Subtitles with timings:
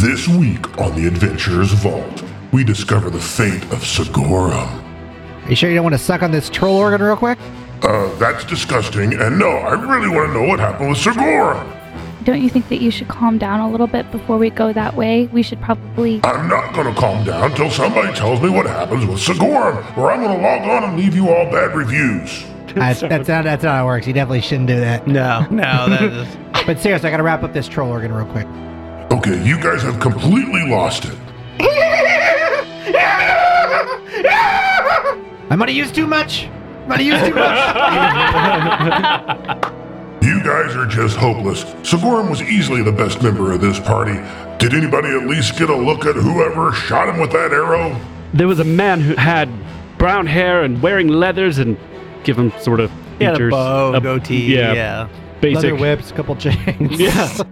[0.00, 5.44] This week on the Adventurers Vault, we discover the fate of Sigorum.
[5.44, 7.38] Are you sure you don't want to suck on this troll organ real quick?
[7.82, 12.24] Uh, that's disgusting, and no, I really want to know what happened with Sigorum.
[12.24, 14.96] Don't you think that you should calm down a little bit before we go that
[14.96, 15.26] way?
[15.34, 16.22] We should probably.
[16.24, 20.22] I'm not gonna calm down till somebody tells me what happens with Sigorum, or I'm
[20.22, 22.46] gonna log on and leave you all bad reviews.
[22.74, 24.06] That's, that's, not, that's not how it works.
[24.06, 25.06] You definitely shouldn't do that.
[25.06, 26.36] No, no, that is.
[26.64, 28.46] But seriously, I gotta wrap up this troll organ real quick.
[29.10, 31.16] Okay, you guys have completely lost it.
[35.50, 36.46] I'm gonna use too much.
[36.84, 37.58] I'm gonna use too much.
[40.22, 41.64] You guys are just hopeless.
[41.82, 44.12] Sigorum was easily the best member of this party.
[44.58, 47.98] Did anybody at least get a look at whoever shot him with that arrow?
[48.34, 49.48] There was a man who had
[49.98, 51.76] brown hair and wearing leathers and
[52.22, 54.54] give him sort of He had a bow, A- goatee.
[54.54, 55.08] Yeah, Yeah.
[55.40, 55.62] basic.
[55.64, 57.00] Leather whips, a couple chains.
[57.00, 57.38] Yeah.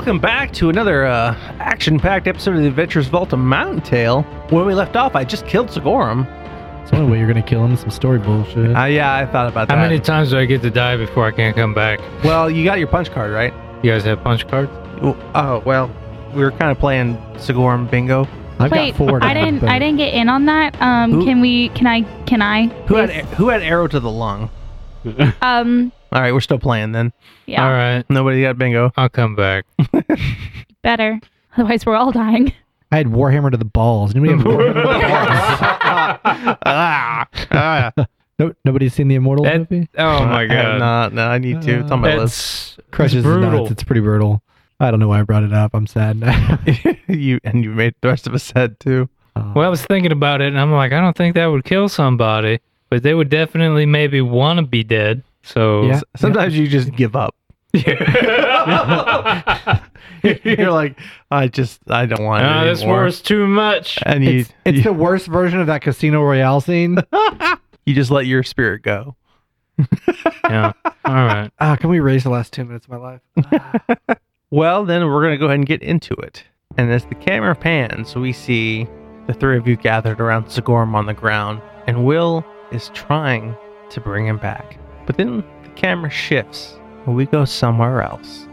[0.00, 4.22] Welcome back to another uh, action-packed episode of the Adventurers Vault of Mountain Tale.
[4.48, 6.24] When we left off, I just killed Sigorum.
[6.80, 7.76] It's the only way you're gonna kill him.
[7.76, 8.74] Some story bullshit.
[8.74, 9.76] Uh, yeah, I thought about that.
[9.76, 12.00] How many times do I get to die before I can't come back?
[12.24, 13.52] well, you got your punch card, right?
[13.84, 14.70] You guys have punch cards?
[15.02, 15.94] Oh, oh, well,
[16.32, 18.26] we were kind of playing Sigorum bingo.
[18.58, 19.22] I've Wait, got four.
[19.22, 19.60] I now, didn't.
[19.60, 20.80] but- I didn't get in on that.
[20.80, 21.68] Um, Who- can we?
[21.68, 22.04] Can I?
[22.24, 22.68] Can I?
[22.86, 23.36] Who had please?
[23.36, 24.48] who had arrow to the lung?
[25.42, 25.92] Um.
[26.12, 27.12] All right, we're still playing then.
[27.46, 27.64] Yeah.
[27.64, 28.92] All right, Nobody got bingo.
[28.96, 29.64] I'll come back.
[30.82, 31.20] Better.
[31.56, 32.52] Otherwise, we're all dying.
[32.92, 34.14] I had Warhammer to the balls.
[34.14, 36.58] Anybody have Warhammer to the balls?
[36.66, 37.92] ah, ah.
[38.38, 39.88] no, nobody's seen the Immortal That- movie?
[39.96, 41.12] Oh my I have god, not.
[41.12, 41.80] No, I need to.
[41.80, 42.76] It's on my list.
[42.76, 43.60] that's Crushes it's the brutal.
[43.60, 43.70] nuts.
[43.72, 44.42] It's pretty brutal.
[44.80, 45.72] I don't know why I brought it up.
[45.74, 46.58] I'm sad now.
[47.08, 49.08] you and you made the rest of us sad too.
[49.36, 51.64] Uh, Well, I was thinking about it, and I'm like, I don't think that would
[51.64, 55.22] kill somebody, but they would definitely maybe want to be dead.
[55.42, 56.00] So Yeah.
[56.16, 57.34] Sometimes you just give up.
[57.74, 57.96] You're
[60.72, 60.98] like,
[61.30, 62.96] I just, I don't want it Ah, this anymore.
[63.02, 63.98] war's too much.
[64.04, 66.98] And you, it's it's you, the worst version of that Casino Royale scene.
[67.86, 69.14] you just let your spirit go.
[70.44, 70.72] yeah.
[71.04, 71.50] All right.
[71.58, 73.20] Ah, can we raise the last two minutes of my life?
[74.50, 76.44] Well, then we're gonna go ahead and get into it.
[76.76, 78.86] And as the camera pans, we see
[79.26, 83.56] the three of you gathered around Sigorum on the ground, and Will is trying
[83.90, 84.78] to bring him back.
[85.10, 88.46] But then the camera shifts, and we go somewhere else.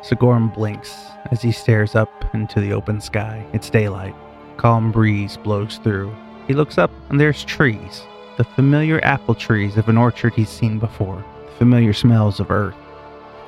[0.00, 0.96] Sigorum blinks
[1.30, 3.44] as he stares up into the open sky.
[3.52, 4.14] It's daylight.
[4.56, 6.16] Calm breeze blows through.
[6.48, 8.04] He looks up, and there's trees.
[8.38, 11.22] The familiar apple trees of an orchard he's seen before.
[11.44, 12.74] The familiar smells of earth.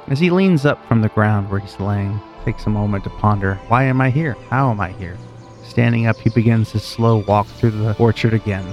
[0.09, 3.55] As he leans up from the ground where he's laying, takes a moment to ponder,
[3.69, 4.37] why am I here?
[4.51, 5.17] How am I here?
[5.63, 8.67] Standing up, he begins his slow walk through the orchard again.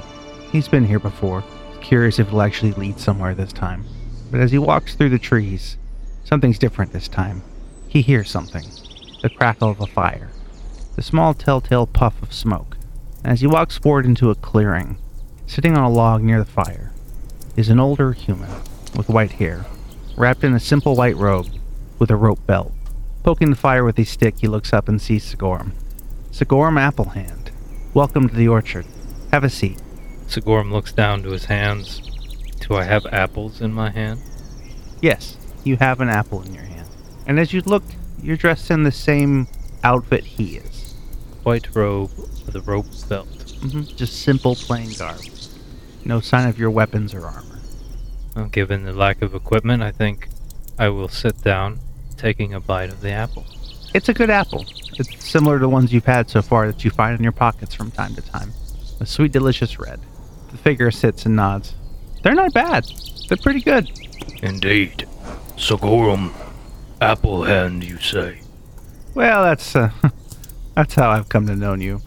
[0.52, 1.42] He's been here before,
[1.82, 3.86] curious if it'll actually lead somewhere this time.
[4.30, 5.78] But as he walks through the trees,
[6.24, 7.44] something's different this time.
[7.88, 8.66] He hears something
[9.22, 10.32] the crackle of a fire,
[10.96, 12.78] the small telltale puff of smoke.
[13.24, 14.98] As he walks forward into a clearing,
[15.46, 16.92] sitting on a log near the fire,
[17.56, 18.50] is an older human
[18.96, 19.66] with white hair
[20.18, 21.48] wrapped in a simple white robe
[22.00, 22.72] with a rope belt.
[23.24, 25.74] Poking the fire with his stick, he looks up and sees Sigorum.
[26.32, 27.52] Sigorum Applehand,
[27.94, 28.86] welcome to the orchard.
[29.32, 29.80] Have a seat.
[30.32, 32.00] Sigorum looks down to his hands.
[32.62, 34.22] Do I have apples in my hand?
[35.02, 36.88] Yes, you have an apple in your hand.
[37.28, 37.84] And as you look,
[38.24, 39.48] you're dressed in the same
[39.84, 40.94] outfit he is.
[41.44, 42.12] White robe
[42.46, 43.28] with a rope belt.
[43.60, 45.20] hmm Just simple, plain garb.
[46.06, 47.60] No sign of your weapons or armor.
[48.34, 50.30] Well, given the lack of equipment, I think
[50.80, 51.82] I will sit down,
[52.16, 53.46] taking a bite of the apple.
[53.94, 54.66] It's a good apple.
[54.98, 57.76] It's similar to the ones you've had so far that you find in your pockets
[57.76, 58.54] from time to time.
[59.02, 60.00] A sweet, delicious red.
[60.52, 61.76] The figure sits and nods.
[62.24, 62.86] They're not bad.
[63.28, 63.90] They're pretty good.
[64.44, 65.08] Indeed.
[65.56, 66.34] Sigorum,
[67.00, 68.42] apple hand, you say?
[69.14, 69.92] Well, that's uh,
[70.76, 72.02] that's how I've come to know you.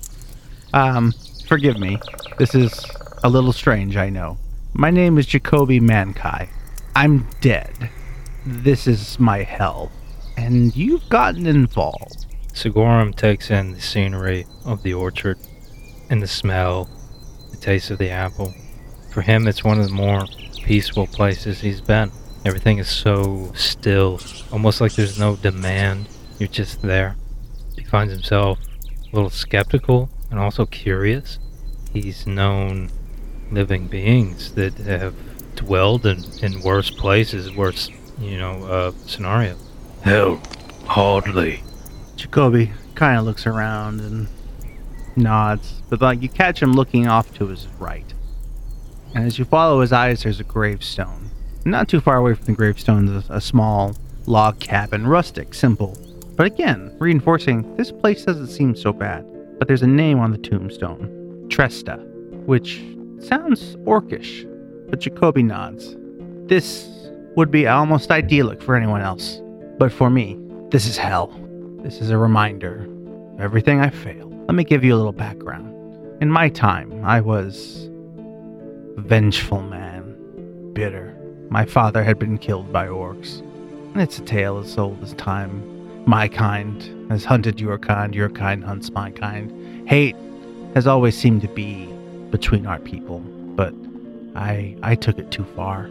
[0.72, 1.12] Um,
[1.46, 1.98] forgive me.
[2.38, 2.84] This is
[3.22, 4.38] a little strange, I know.
[4.72, 6.48] My name is Jacoby Mankai.
[6.96, 7.90] I'm dead.
[8.44, 9.90] This is my hell.
[10.36, 12.26] And you've gotten involved.
[12.52, 15.38] Sigorum takes in the scenery of the orchard
[16.10, 17.03] and the smell, the
[17.64, 18.52] taste of the apple.
[19.10, 20.26] For him, it's one of the more
[20.64, 22.12] peaceful places he's been.
[22.44, 24.20] Everything is so still,
[24.52, 26.06] almost like there's no demand.
[26.38, 27.16] You're just there.
[27.76, 28.58] He finds himself
[29.10, 31.38] a little skeptical and also curious.
[31.92, 32.90] He's known
[33.50, 35.14] living beings that have
[35.56, 37.88] dwelled in, in worse places, worse,
[38.20, 39.70] you know, uh, scenarios.
[40.02, 40.42] Hell,
[40.86, 41.62] hardly.
[42.16, 44.28] Jacoby kind of looks around and
[45.16, 48.12] nods, but like you catch him looking off to his right.
[49.14, 51.30] And as you follow his eyes, there's a gravestone.
[51.64, 53.96] Not too far away from the gravestone is a small
[54.26, 55.96] log cabin, rustic, simple.
[56.36, 59.24] But again, reinforcing this place doesn't seem so bad.
[59.58, 62.04] But there's a name on the tombstone Tresta,
[62.44, 62.82] which
[63.20, 64.44] sounds orcish,
[64.90, 65.96] but Jacoby nods.
[66.48, 66.88] This
[67.36, 69.40] would be almost idyllic for anyone else.
[69.78, 70.38] But for me,
[70.70, 71.32] this is hell.
[71.82, 72.88] This is a reminder
[73.34, 74.23] of everything I failed.
[74.46, 75.72] Let me give you a little background.
[76.22, 77.88] In my time, I was
[78.98, 81.16] a vengeful man, bitter.
[81.48, 83.40] My father had been killed by orcs.
[83.94, 86.04] And it's a tale as old as time.
[86.04, 89.88] My kind has hunted your kind, your kind hunts my kind.
[89.88, 90.16] Hate
[90.74, 91.86] has always seemed to be
[92.30, 93.72] between our people, but
[94.36, 95.88] I I took it too far.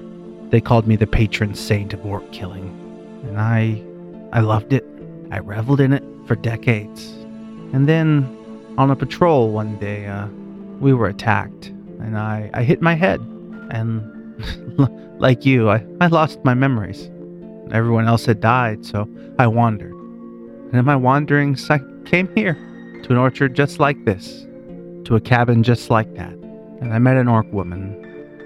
[0.50, 2.70] They called me the patron saint of orc killing,
[3.24, 3.82] and I
[4.32, 4.86] I loved it.
[5.32, 7.14] I reveled in it for decades.
[7.74, 8.30] And then
[8.78, 10.28] on a patrol one day, uh,
[10.80, 11.68] we were attacked,
[12.00, 13.20] and I, I hit my head.
[13.72, 17.10] And like you, I, I lost my memories.
[17.72, 19.08] Everyone else had died, so
[19.40, 19.94] I wandered.
[19.94, 22.54] And in my wanderings, I came here
[23.04, 24.46] to an orchard just like this,
[25.06, 26.34] to a cabin just like that.
[26.82, 28.00] And I met an orc woman.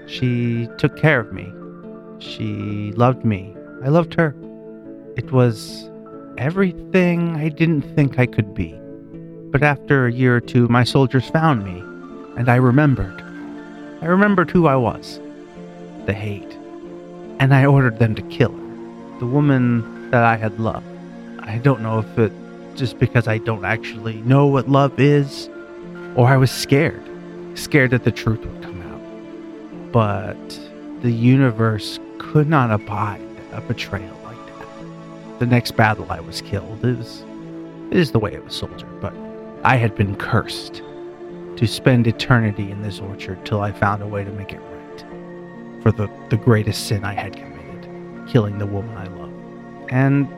[0.06, 1.52] She took care of me.
[2.18, 3.54] She loved me.
[3.82, 4.34] I loved her.
[5.16, 5.88] It was
[6.36, 8.77] everything I didn't think I could be.
[9.50, 11.80] But after a year or two, my soldiers found me,
[12.36, 13.22] and I remembered.
[14.02, 15.20] I remembered who I was
[16.08, 16.56] the hate.
[17.38, 20.86] And I ordered them to kill her, the woman that I had loved.
[21.40, 22.32] I don't know if it
[22.76, 25.48] just because I don't actually know what love is,
[26.14, 27.04] or I was scared,
[27.54, 29.92] scared that the truth would come out.
[29.92, 30.60] But
[31.02, 33.20] the universe could not abide
[33.52, 35.38] a betrayal like that.
[35.40, 37.22] The next battle I was killed is
[37.90, 39.14] is the way of a soldier, but
[39.64, 40.82] I had been cursed
[41.56, 45.04] to spend eternity in this orchard till I found a way to make it right
[45.82, 49.92] for the, the greatest sin I had committed, killing the woman I loved.
[49.92, 50.28] And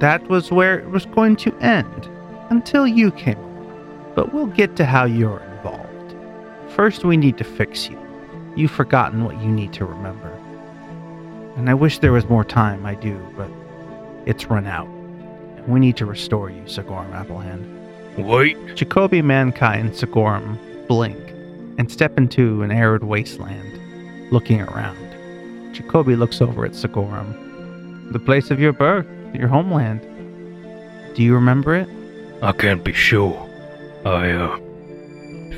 [0.00, 2.08] that was where it was going to end
[2.50, 4.12] until you came along.
[4.14, 6.14] But we'll get to how you're involved.
[6.74, 7.98] First, we need to fix you.
[8.56, 10.30] You've forgotten what you need to remember.
[11.56, 13.50] And I wish there was more time, I do, but
[14.26, 14.88] it's run out.
[15.68, 17.83] We need to restore you, Sigorum Applehand.
[18.18, 18.56] Wait.
[18.74, 21.18] Jacoby, Mankind, Sigorum blink
[21.78, 25.74] and step into an arid wasteland, looking around.
[25.74, 28.12] Jacoby looks over at Sigorum.
[28.12, 30.00] The place of your birth, your homeland.
[31.16, 31.88] Do you remember it?
[32.42, 33.48] I can't be sure.
[34.04, 34.58] I, uh.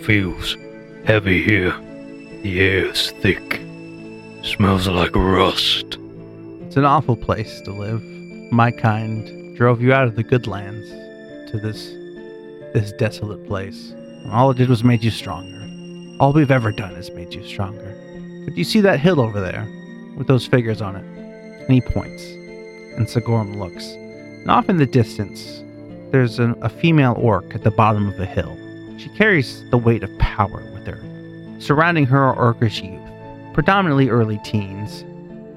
[0.04, 0.56] Feels
[1.04, 1.74] heavy here.
[2.42, 3.60] The air's thick.
[4.44, 5.98] Smells like rust.
[6.62, 8.02] It's an awful place to live.
[8.52, 10.88] My kind drove you out of the good lands
[11.50, 11.92] to this
[12.72, 13.94] this desolate place.
[14.30, 15.56] All it did was made you stronger.
[16.20, 17.94] All we've ever done has made you stronger.
[18.44, 19.68] But you see that hill over there
[20.16, 21.04] with those figures on it?
[21.04, 22.24] And he points.
[22.96, 23.84] And Sigorum looks.
[23.84, 25.62] And off in the distance,
[26.12, 28.56] there's a, a female orc at the bottom of the hill.
[28.98, 31.60] She carries the weight of power with her.
[31.60, 35.04] Surrounding her are orcish youth, predominantly early teens,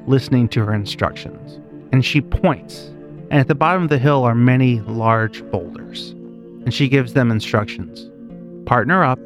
[0.07, 1.59] listening to her instructions.
[1.91, 2.87] And she points.
[3.31, 6.15] And at the bottom of the hill are many large boulders.
[6.69, 8.11] And she gives them instructions
[8.67, 9.17] partner up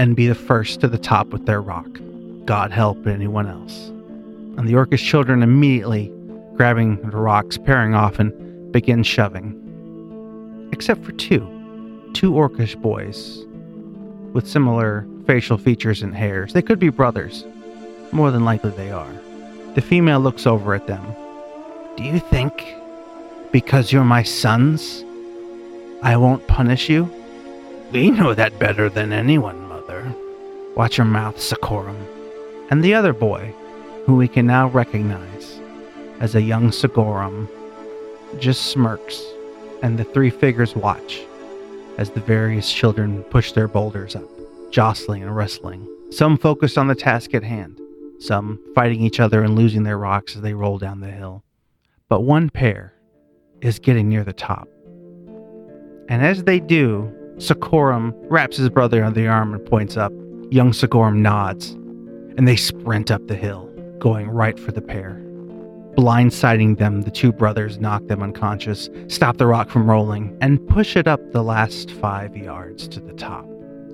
[0.00, 1.86] and be the first to the top with their rock.
[2.44, 3.90] God help anyone else.
[4.58, 6.12] And the orcish children immediately
[6.56, 10.68] grabbing the rocks, pairing off, and begin shoving.
[10.72, 11.38] Except for two.
[12.14, 13.46] Two orcish boys
[14.32, 16.52] with similar facial features and hairs.
[16.52, 17.44] They could be brothers.
[18.10, 19.14] More than likely they are.
[19.76, 21.14] The female looks over at them.
[21.96, 22.74] Do you think
[23.52, 25.04] because you're my sons,
[26.02, 27.12] I won't punish you?
[27.92, 30.14] We know that better than anyone, Mother.
[30.76, 32.06] Watch your mouth, Sicorum.
[32.70, 33.54] And the other boy,
[34.06, 35.60] who we can now recognize
[36.20, 37.48] as a young Sigorum,
[38.38, 39.22] just smirks,
[39.82, 41.20] and the three figures watch
[41.98, 44.28] as the various children push their boulders up,
[44.70, 45.86] jostling and wrestling.
[46.10, 47.78] Some focused on the task at hand,
[48.20, 51.44] some fighting each other and losing their rocks as they roll down the hill.
[52.08, 52.94] But one pair
[53.60, 54.66] is getting near the top.
[56.10, 60.12] And as they do, Sokorum wraps his brother on the arm and points up.
[60.50, 61.70] Young Sokorum nods,
[62.36, 65.22] and they sprint up the hill, going right for the pair.
[65.96, 70.96] Blindsiding them, the two brothers knock them unconscious, stop the rock from rolling, and push
[70.96, 73.46] it up the last five yards to the top.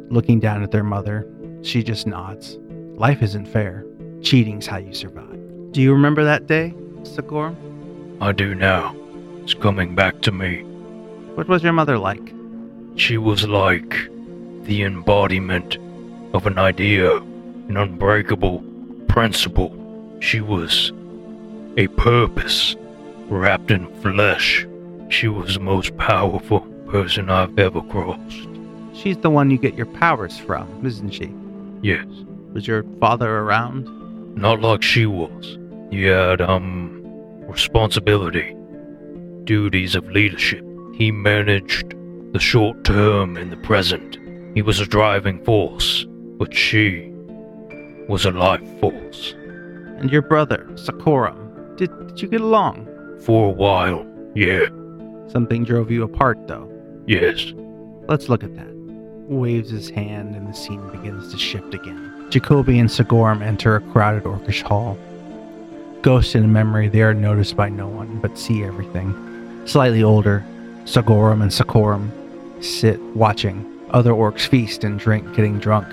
[0.09, 1.27] Looking down at their mother,
[1.63, 2.59] she just nods.
[2.95, 3.85] Life isn't fair.
[4.23, 5.39] Cheating's how you survive.
[5.73, 7.57] Do you remember that day, Sokorum?
[8.23, 8.97] I do now.
[9.43, 10.66] It's coming back to me.
[11.37, 12.33] What was your mother like?
[12.97, 13.95] She was like
[14.65, 15.77] the embodiment
[16.33, 18.65] of an idea, an unbreakable
[19.09, 19.73] principle.
[20.21, 20.93] She was
[21.77, 22.75] a purpose
[23.29, 24.67] wrapped in flesh.
[25.11, 28.49] She was the most powerful person I've ever crossed.
[28.95, 31.33] She's the one you get your powers from, isn't she?
[31.83, 32.07] Yes,
[32.55, 33.85] Was your father around?
[34.37, 35.59] not like she was.
[35.91, 36.91] He had, um,
[37.47, 38.55] responsibility,
[39.45, 40.63] duties of leadership.
[40.97, 41.95] He managed
[42.33, 44.19] the short term and the present.
[44.55, 46.07] He was a driving force,
[46.39, 47.13] but she
[48.09, 49.35] was a life force.
[49.99, 51.77] And your brother, Sokorum.
[51.77, 52.87] Did, did you get along?
[53.23, 54.67] For a while, yeah,
[55.29, 56.71] Something drove you apart, though.
[57.07, 57.53] yes.
[58.09, 58.73] Let's look at that.
[59.29, 62.27] Waves his hand, and the scene begins to shift again.
[62.31, 64.97] Jacoby and Sigorum enter a crowded orcish hall.
[66.03, 69.13] Ghost in memory, they are noticed by no one, but see everything.
[69.67, 70.45] Slightly older,
[70.87, 72.11] Sigorum and Sikorum
[72.63, 73.73] sit watching.
[73.91, 75.89] Other orcs feast and drink, getting drunk,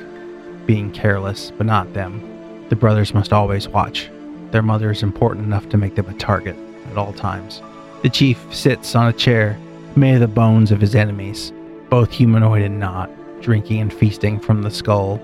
[0.67, 2.21] being careless, but not them.
[2.69, 4.11] The brothers must always watch.
[4.51, 6.55] Their mother is important enough to make them a target
[6.91, 7.61] at all times.
[8.03, 9.59] The chief sits on a chair
[9.95, 11.51] made of the bones of his enemies,
[11.89, 13.09] both humanoid and not,
[13.41, 15.19] drinking and feasting from the skull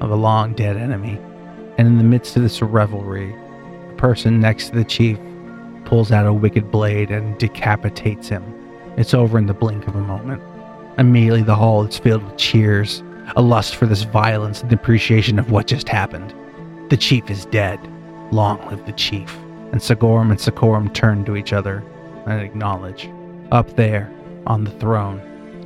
[0.00, 1.18] of a long dead enemy.
[1.76, 3.34] And in the midst of this revelry,
[3.88, 5.18] the person next to the chief
[5.84, 8.55] pulls out a wicked blade and decapitates him.
[8.96, 10.42] It's over in the blink of a moment.
[10.98, 13.02] Immediately, the hall is filled with cheers,
[13.36, 16.34] a lust for this violence and appreciation of what just happened.
[16.90, 17.78] The chief is dead.
[18.32, 19.36] Long live the chief.
[19.72, 21.84] And Sigorum and Sikorum turn to each other
[22.26, 23.10] and acknowledge.
[23.52, 24.10] Up there,
[24.46, 25.20] on the throne,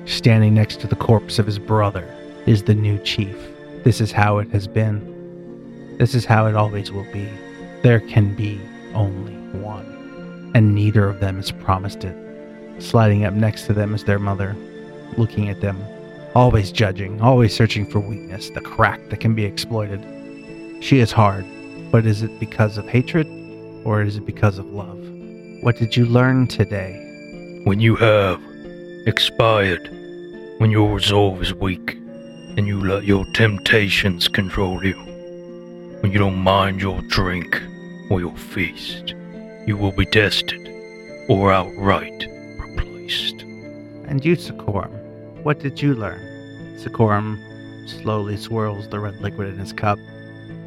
[0.06, 2.12] standing next to the corpse of his brother,
[2.46, 3.36] is the new chief.
[3.84, 5.96] This is how it has been.
[5.98, 7.28] This is how it always will be.
[7.82, 8.60] There can be
[8.94, 10.50] only one.
[10.54, 12.29] And neither of them has promised it.
[12.80, 14.56] Sliding up next to them is their mother,
[15.18, 15.84] looking at them,
[16.34, 20.02] always judging, always searching for weakness, the crack that can be exploited.
[20.82, 21.44] She is hard,
[21.92, 23.26] but is it because of hatred
[23.84, 24.98] or is it because of love?
[25.62, 27.60] What did you learn today?
[27.64, 28.42] When you have
[29.06, 29.86] expired,
[30.56, 31.98] when your resolve is weak,
[32.56, 34.94] and you let your temptations control you,
[36.00, 37.62] when you don't mind your drink
[38.08, 39.14] or your feast,
[39.66, 40.66] you will be tested
[41.28, 42.26] or outright
[43.10, 44.90] And you, Sikorum,
[45.42, 46.20] what did you learn?
[46.78, 47.38] Sikorum
[47.88, 49.98] slowly swirls the red liquid in his cup.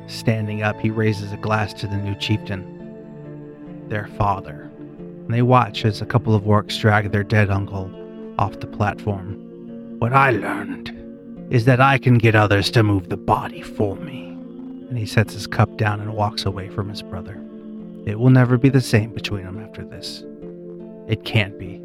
[0.08, 4.70] Standing up, he raises a glass to the new chieftain, their father.
[4.98, 7.90] And they watch as a couple of orcs drag their dead uncle
[8.38, 9.36] off the platform.
[10.00, 10.92] What I learned
[11.50, 14.30] is that I can get others to move the body for me.
[14.90, 17.42] And he sets his cup down and walks away from his brother.
[18.06, 20.24] It will never be the same between them after this.
[21.08, 21.83] It can't be.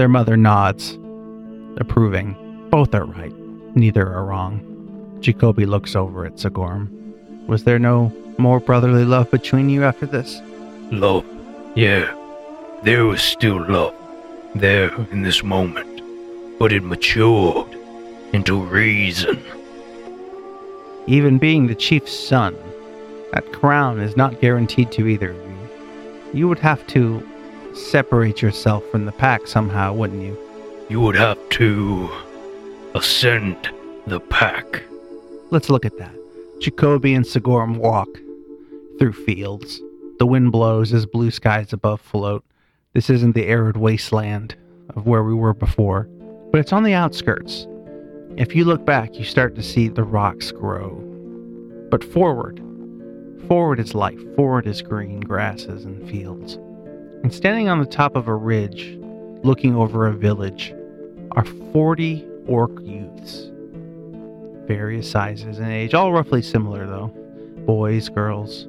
[0.00, 0.98] Their mother nods,
[1.76, 2.34] approving.
[2.70, 3.34] Both are right.
[3.76, 5.18] Neither are wrong.
[5.20, 6.88] Jacoby looks over at Sigorum.
[7.46, 10.40] Was there no more brotherly love between you after this?
[10.90, 11.26] Love,
[11.74, 12.10] yeah,
[12.82, 13.94] there was still love
[14.54, 16.00] there in this moment,
[16.58, 17.76] but it matured
[18.32, 19.38] into reason.
[21.08, 22.56] Even being the chief's son,
[23.32, 25.68] that crown is not guaranteed to either of you.
[26.32, 27.22] You would have to
[27.74, 30.38] separate yourself from the pack somehow, wouldn't you?
[30.88, 32.10] You would have to
[32.94, 33.70] ascend
[34.06, 34.82] the pack.
[35.50, 36.14] Let's look at that.
[36.60, 38.08] Jacoby and Sigorum walk
[38.98, 39.80] through fields.
[40.18, 42.44] The wind blows as blue skies above float.
[42.92, 44.56] This isn't the arid wasteland
[44.96, 46.08] of where we were before,
[46.50, 47.66] but it's on the outskirts.
[48.36, 50.90] If you look back, you start to see the rocks grow.
[51.90, 52.60] But forward,
[53.48, 54.20] forward is life.
[54.36, 56.58] Forward is green grasses and fields.
[57.22, 58.96] And standing on the top of a ridge,
[59.42, 60.74] looking over a village,
[61.32, 63.50] are 40 orc youths
[64.66, 67.12] various sizes and age, all roughly similar though
[67.66, 68.64] boys, girls.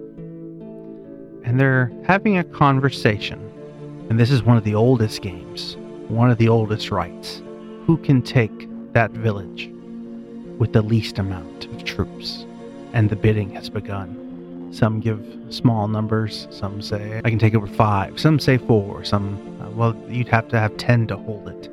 [1.44, 3.40] And they're having a conversation.
[4.10, 5.78] And this is one of the oldest games,
[6.08, 7.42] one of the oldest rites.
[7.88, 9.72] Who can take that village
[10.60, 12.46] with the least amount of troops?
[12.94, 14.18] And the bidding has begun.
[14.72, 19.38] Some give small numbers, some say, I can take over five, some say four, some,
[19.62, 21.68] uh, well, you'd have to have 10 to hold it.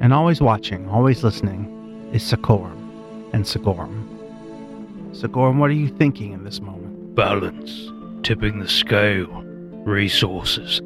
[0.00, 4.08] And always watching, always listening, is Sigorum and Sigorum.
[5.10, 7.14] Sigorum, what are you thinking in this moment?
[7.14, 7.90] Balance.
[8.22, 9.42] Tipping the scale.
[9.84, 10.80] Resources.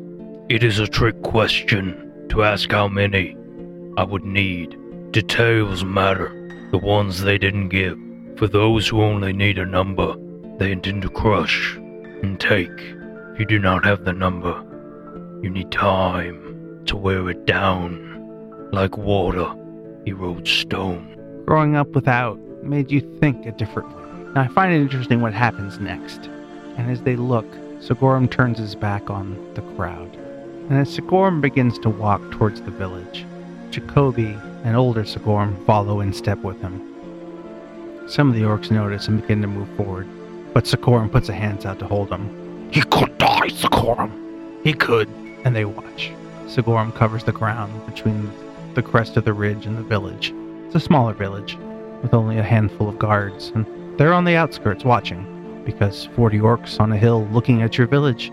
[0.48, 3.36] It is a trick question to ask how many
[3.96, 4.76] I would need.
[5.12, 6.34] Details matter.
[6.70, 7.98] The ones they didn't give.
[8.36, 10.14] For those who only need a number,
[10.58, 12.80] they intend to crush and take.
[13.38, 14.64] You do not have the number,
[15.42, 18.06] you need time to wear it down.
[18.72, 19.54] Like water,
[20.04, 21.14] erodes stone.
[21.46, 24.32] Growing up without made you think a different way.
[24.34, 26.28] Now, I find it interesting what happens next.
[26.76, 27.46] And as they look,
[27.80, 30.14] Sigorum turns his back on the crowd.
[30.68, 33.24] And as Sigorum begins to walk towards the village,
[33.70, 36.84] Jacoby and older Sigorum follow in step with him.
[38.08, 40.08] Some of the orcs notice and begin to move forward,
[40.58, 42.68] but puts a hands out to hold him.
[42.72, 44.10] He could die, Sigorum.
[44.64, 45.08] He could.
[45.44, 46.10] And they watch.
[46.46, 48.28] Sigorum covers the ground between
[48.74, 50.34] the crest of the ridge and the village.
[50.66, 51.56] It's a smaller village,
[52.02, 53.64] with only a handful of guards, and
[53.98, 58.32] they're on the outskirts watching, because 40 orcs on a hill looking at your village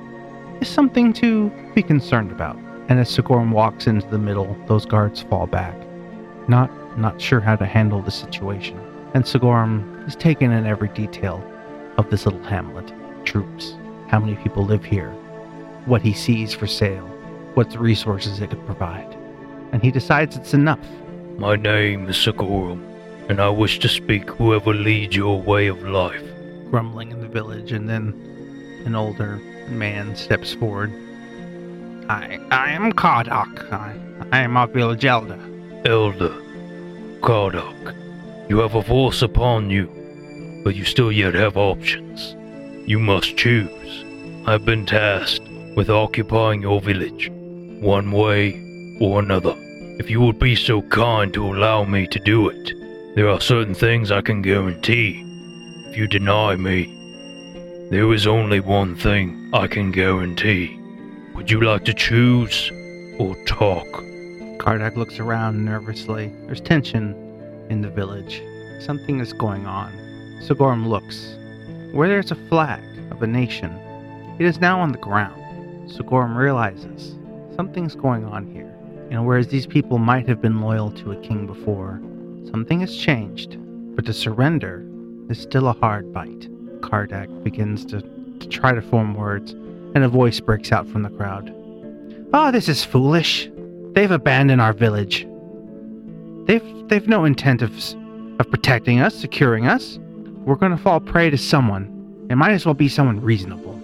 [0.62, 2.58] is something to be concerned about.
[2.89, 5.75] And as Sigorum walks into the middle, those guards fall back,
[6.48, 8.79] not not sure how to handle the situation.
[9.13, 11.44] And Sigorum is taken in every detail
[11.97, 12.91] of this little hamlet,
[13.25, 13.75] troops,
[14.07, 15.11] how many people live here,
[15.85, 17.07] what he sees for sale,
[17.55, 19.15] what resources it could provide.
[19.71, 20.85] And he decides it's enough.
[21.37, 22.81] My name is Sigorum,
[23.29, 26.23] and I wish to speak whoever leads your way of life.
[26.69, 28.13] grumbling in the village, and then
[28.85, 29.37] an older
[29.69, 30.91] man steps forward.
[32.09, 33.71] I I am Kardok.
[33.71, 33.95] I,
[34.31, 35.39] I am our village elder.
[35.85, 36.33] Elder,
[37.21, 37.95] Kardok,
[38.49, 39.89] you have a force upon you,
[40.65, 42.36] but you still yet have options.
[42.89, 44.03] You must choose.
[44.48, 47.29] I've been tasked with occupying your village,
[47.79, 49.53] one way or another.
[50.00, 52.74] If you would be so kind to allow me to do it,
[53.15, 55.22] there are certain things I can guarantee.
[55.89, 56.86] If you deny me,
[57.92, 60.79] there is only one thing I can guarantee.
[61.35, 62.72] Would you like to choose
[63.20, 63.85] or talk?
[64.57, 66.33] Kardok looks around nervously.
[66.48, 67.13] There's tension
[67.70, 68.42] in the village.
[68.79, 70.04] Something is going on.
[70.41, 71.35] Sigorum looks.
[71.91, 73.71] Where there's a flag of a nation,
[74.39, 75.41] it is now on the ground.
[75.89, 77.15] Sigorum realizes
[77.55, 78.71] something's going on here.
[79.11, 82.01] And whereas these people might have been loyal to a king before,
[82.50, 83.57] something has changed.
[83.95, 84.85] But to surrender
[85.29, 86.50] is still a hard bite.
[86.81, 91.09] Kardak begins to, to try to form words, and a voice breaks out from the
[91.09, 91.53] crowd.
[92.33, 93.50] Oh, this is foolish.
[93.93, 95.25] They've abandoned our village.
[96.48, 97.71] They've they've no intent of
[98.39, 99.98] of protecting us, securing us.
[100.46, 102.27] We're gonna fall prey to someone.
[102.29, 103.81] It might as well be someone reasonable.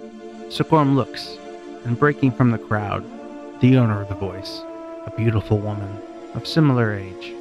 [0.48, 1.36] Sigorum looks,
[1.84, 3.04] and breaking from the crowd,
[3.60, 4.62] the owner of the voice,
[5.04, 5.98] a beautiful woman
[6.34, 7.32] of similar age,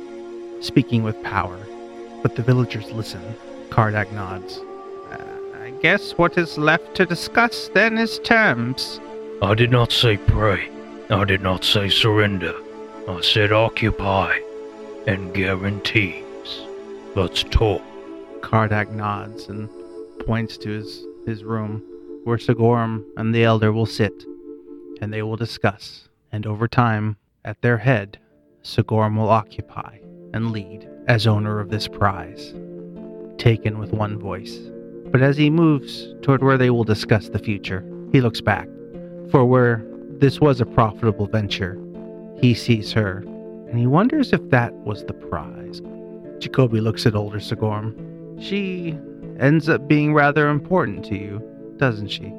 [0.60, 1.60] speaking with power.
[2.24, 3.22] But the villagers listen.
[3.70, 4.60] Kardak nods.
[5.12, 5.18] "Uh,
[5.64, 9.00] I guess what is left to discuss then is terms.
[9.44, 10.68] I did not say pray.
[11.12, 12.56] I did not say surrender.
[13.08, 14.40] I said occupy
[15.06, 16.64] and guarantees.
[17.16, 17.84] Let's talk.
[18.41, 19.69] Kardak nods and
[20.25, 21.84] points to his, his room,
[22.23, 24.13] where Sigorum and the Elder will sit,
[25.01, 26.08] and they will discuss.
[26.32, 28.19] And over time, at their head,
[28.63, 29.97] Sigorum will occupy
[30.34, 32.54] and lead as owner of this prize,
[33.38, 34.60] taken with one voice.
[35.12, 38.67] But as he moves toward where they will discuss the future, he looks back,
[39.30, 39.84] for where
[40.19, 41.82] this was a profitable venture,
[42.39, 43.17] he sees her,
[43.69, 45.82] and he wonders if that was the prize.
[46.39, 47.95] Jacoby looks at older Sigorum.
[48.41, 48.97] She
[49.39, 51.41] ends up being rather important to you,
[51.77, 52.34] doesn't she?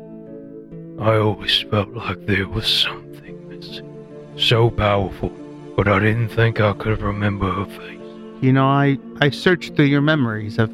[0.98, 3.88] I always felt like there was something missing.
[4.36, 5.30] So powerful,
[5.76, 8.00] but I didn't think I could remember her face.
[8.40, 10.58] You know, I, I searched through your memories.
[10.58, 10.72] I've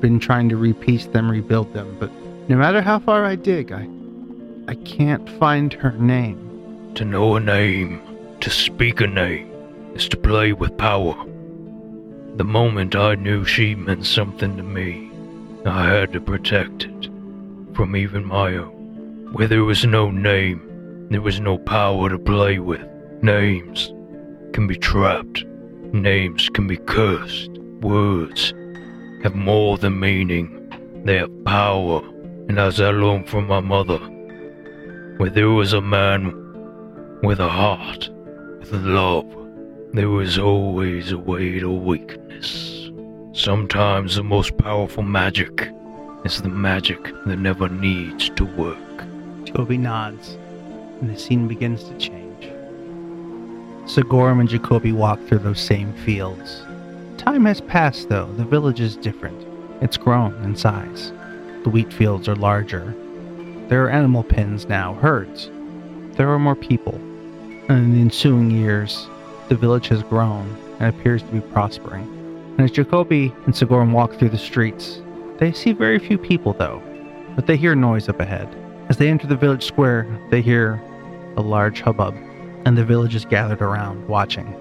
[0.00, 2.10] been trying to repiece them, rebuild them, but
[2.48, 3.88] no matter how far I dig, I
[4.68, 6.92] I can't find her name.
[6.94, 8.00] To know a name,
[8.40, 9.50] to speak a name,
[9.94, 11.16] is to play with power.
[12.36, 15.10] The moment I knew she meant something to me,
[15.66, 17.10] I had to protect it
[17.74, 19.30] from even my own.
[19.32, 22.86] Where there was no name, there was no power to play with.
[23.22, 23.92] Names
[24.52, 25.44] can be trapped,
[25.92, 27.50] names can be cursed.
[27.82, 28.54] Words
[29.22, 32.00] have more than meaning, they have power.
[32.48, 33.98] And as I learned from my mother,
[35.18, 36.32] where there was a man
[37.22, 38.08] with a heart,
[38.60, 39.26] with love,
[39.92, 42.90] there was always a way to weakness.
[43.32, 45.68] Sometimes the most powerful magic
[46.24, 48.78] is the magic that never needs to work.
[49.46, 50.38] Toby nods,
[51.00, 52.44] and the scene begins to change.
[53.86, 56.62] Sigorum and Jacoby walk through those same fields.
[57.18, 58.32] Time has passed, though.
[58.34, 59.44] The village is different.
[59.82, 61.10] It's grown in size.
[61.64, 62.94] The wheat fields are larger.
[63.66, 65.50] There are animal pens now, herds.
[66.16, 66.94] There are more people.
[67.68, 69.08] And in the ensuing years,
[69.50, 72.04] the village has grown and appears to be prospering.
[72.56, 75.02] And as Jacoby and Sigorum walk through the streets,
[75.38, 76.80] they see very few people, though,
[77.34, 78.48] but they hear noise up ahead.
[78.88, 80.80] As they enter the village square, they hear
[81.36, 82.14] a large hubbub,
[82.64, 84.54] and the villagers gathered around, watching,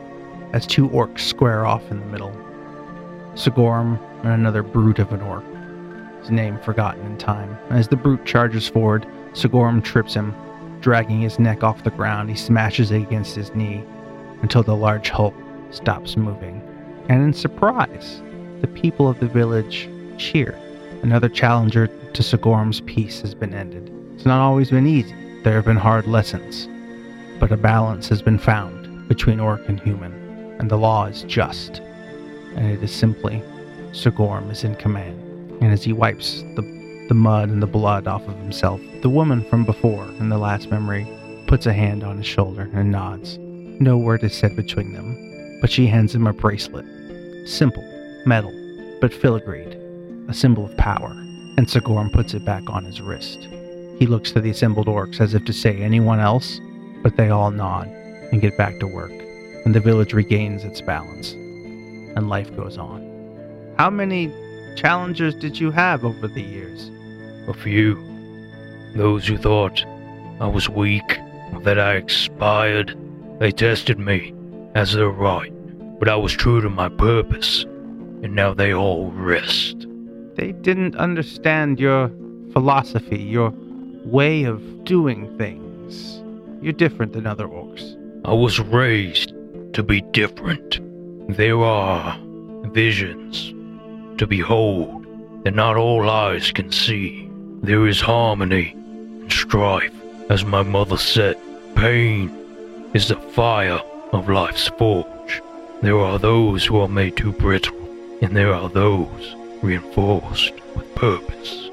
[0.54, 2.32] as two orcs square off in the middle.
[3.36, 5.44] Sigorum and another brute of an orc,
[6.22, 7.56] his name forgotten in time.
[7.70, 10.34] As the brute charges forward, Sigorum trips him,
[10.82, 12.32] dragging his neck off the ground.
[12.32, 13.84] He smashes it against his knee
[14.42, 15.36] until the large hulk
[15.72, 16.62] stops moving.
[17.10, 18.22] And in surprise,
[18.62, 20.58] the people of the village cheer.
[21.02, 23.92] Another challenger to Sigorum's peace has been ended.
[24.16, 25.16] It's not always been easy.
[25.44, 26.68] There have been hard lessons,
[27.40, 30.12] but a balance has been found between orc and human,
[30.60, 31.80] and the law is just.
[32.56, 33.42] And it is simply
[33.92, 35.18] Sigorum is in command.
[35.62, 39.44] And as he wipes the, the mud and the blood off of himself, the woman
[39.50, 41.08] from before in the last memory
[41.48, 43.40] puts a hand on his shoulder and nods.
[43.82, 46.86] No word is said between them, but she hands him a bracelet.
[47.48, 47.84] Simple,
[48.26, 48.52] metal,
[49.00, 51.12] but filigreed, a symbol of power,
[51.58, 53.48] and Sigorum puts it back on his wrist.
[53.98, 56.60] He looks to the assembled orcs as if to say anyone else,
[57.02, 59.14] but they all nod and get back to work,
[59.64, 63.02] and the village regains its balance, and life goes on.
[63.78, 64.30] How many
[64.76, 66.92] challengers did you have over the years?
[67.48, 67.96] A few.
[68.94, 69.86] Those who thought
[70.42, 71.18] I was weak
[71.64, 72.98] that I expired,
[73.40, 74.34] they tested me
[74.76, 75.54] as their right.
[76.00, 79.88] But I was true to my purpose, and now they all rest.
[80.36, 82.10] They didn't understand your
[82.54, 83.54] philosophy, your
[84.06, 86.22] way of doing things.
[86.62, 87.96] You're different than other orcs.
[88.26, 89.34] I was raised
[89.74, 90.80] to be different.
[91.36, 92.18] There are
[92.66, 93.54] visions
[94.18, 95.06] to behold
[95.44, 97.30] that not all eyes can see.
[97.62, 99.94] There is harmony and strife.
[100.30, 101.38] As my mother said,
[101.76, 102.30] pain
[102.94, 103.80] is the fire
[104.12, 105.42] of life's forge.
[105.82, 107.78] There are those who are made too brittle,
[108.22, 111.70] and there are those reinforced with purpose.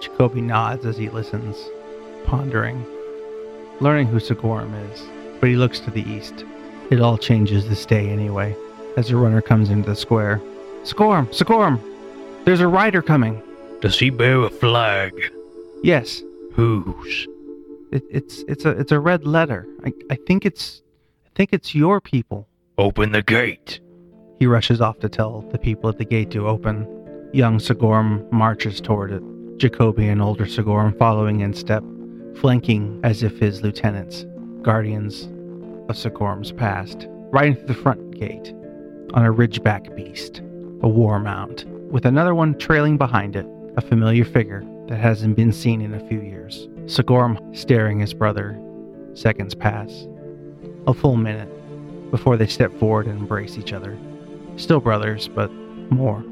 [0.00, 1.56] Jacoby nods as he listens,
[2.24, 2.84] pondering,
[3.80, 5.02] learning who Sigorum is,
[5.40, 6.44] but he looks to the east.
[6.90, 8.56] It all changes this day anyway,
[8.96, 10.40] as a runner comes into the square.
[10.82, 11.26] Sigorum!
[11.28, 11.80] Sigorum!
[12.44, 13.42] There's a rider coming!
[13.80, 15.12] Does he bear a flag?
[15.82, 16.22] Yes,
[16.54, 17.26] Whose?
[17.94, 19.66] It, it's it's a it's a red letter.
[19.84, 20.82] I, I think it's
[21.24, 22.48] I think it's your people.
[22.76, 23.80] Open the gate.
[24.40, 26.88] He rushes off to tell the people at the gate to open.
[27.32, 29.22] Young Sigorum marches toward it,
[29.58, 31.84] Jacoby and older Sigorum following in step,
[32.40, 34.26] flanking as if his lieutenants,
[34.62, 35.24] guardians
[35.88, 37.06] of Sigorum's past.
[37.30, 38.52] riding through the front gate,
[39.14, 40.40] on a ridgeback beast,
[40.82, 45.52] a war mount, with another one trailing behind it, a familiar figure that hasn't been
[45.52, 46.68] seen in a few years.
[46.86, 48.58] Sigorum staring his brother.
[49.14, 50.06] Seconds pass.
[50.86, 51.48] A full minute
[52.10, 53.98] before they step forward and embrace each other.
[54.56, 55.50] Still brothers, but
[55.90, 56.24] more.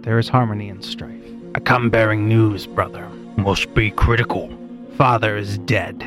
[0.00, 1.24] There is harmony and strife.
[1.54, 3.08] I come bearing news, brother.
[3.36, 4.50] Must be critical.
[4.96, 6.00] Father is dead.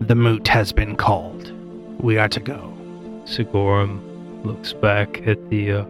[0.00, 1.52] The moot has been called.
[2.02, 2.76] We are to go.
[3.24, 5.84] Sigorum looks back at the uh,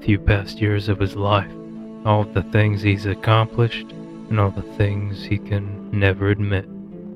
[0.00, 1.50] few past years of his life,
[2.04, 3.86] all of the things he's accomplished,
[4.28, 6.66] and all the things he can never admit.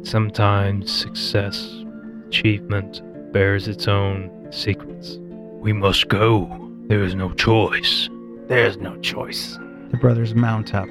[0.03, 1.85] Sometimes success,
[2.29, 5.19] achievement, bears its own secrets.
[5.61, 6.49] We must go.
[6.87, 8.09] There is no choice.
[8.47, 9.59] There's no choice.
[9.91, 10.89] The brothers mount up.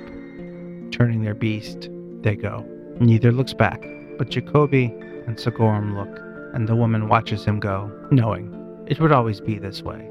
[0.91, 1.89] Turning their beast,
[2.21, 2.65] they go.
[2.99, 3.83] Neither looks back,
[4.17, 4.85] but Jacoby
[5.27, 6.19] and Sigorum look,
[6.53, 8.55] and the woman watches him go, knowing
[8.87, 10.09] it would always be this way.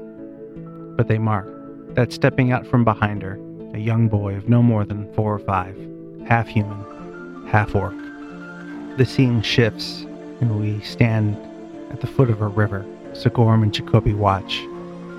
[0.95, 1.47] But they mark
[1.95, 3.39] that stepping out from behind her,
[3.73, 5.75] a young boy of no more than four or five,
[6.25, 7.95] half human, half orc.
[8.97, 10.01] The scene shifts,
[10.41, 11.37] and we stand
[11.91, 12.85] at the foot of a river.
[13.13, 14.61] Sigorum and Jacoby watch.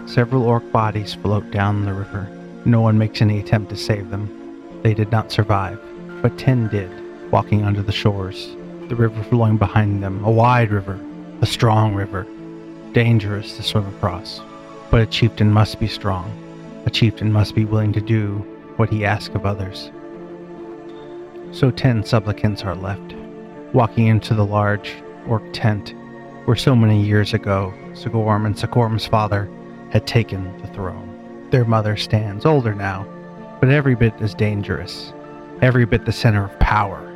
[0.07, 2.29] Several orc bodies float down the river.
[2.65, 4.29] No one makes any attempt to save them.
[4.83, 5.81] They did not survive,
[6.23, 6.91] but ten did,
[7.31, 8.55] walking under the shores.
[8.89, 10.99] The river flowing behind them, a wide river,
[11.41, 12.27] a strong river,
[12.93, 14.41] dangerous to swim across.
[14.91, 16.31] But a chieftain must be strong.
[16.87, 18.39] A chieftain must be willing to do
[18.77, 19.91] what he asks of others.
[21.53, 23.15] So ten supplicants are left,
[23.73, 24.95] walking into the large
[25.27, 25.95] orc tent
[26.45, 29.51] where so many years ago Sigorum and Sigorum's father
[29.91, 31.49] had taken the throne.
[31.51, 33.07] Their mother stands, older now,
[33.61, 35.13] but every bit as dangerous,
[35.61, 37.07] every bit the center of power.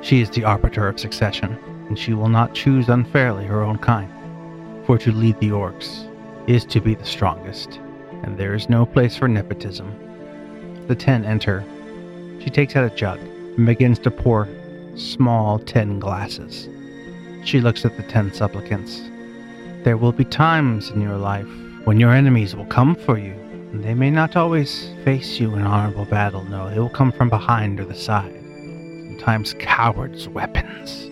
[0.00, 1.58] She is the arbiter of succession,
[1.88, 4.12] and she will not choose unfairly her own kind.
[4.86, 6.10] For to lead the orcs
[6.48, 7.78] is to be the strongest,
[8.22, 9.90] and there is no place for nepotism.
[10.86, 11.64] The ten enter.
[12.40, 13.20] She takes out a jug
[13.56, 14.48] and begins to pour
[14.96, 16.68] small tin glasses.
[17.44, 19.02] She looks at the ten supplicants.
[19.84, 21.48] There will be times in your life
[21.84, 23.32] when your enemies will come for you.
[23.72, 27.28] and They may not always face you in honorable battle, no, they will come from
[27.28, 28.32] behind or the side.
[28.32, 31.04] Sometimes cowards' weapons.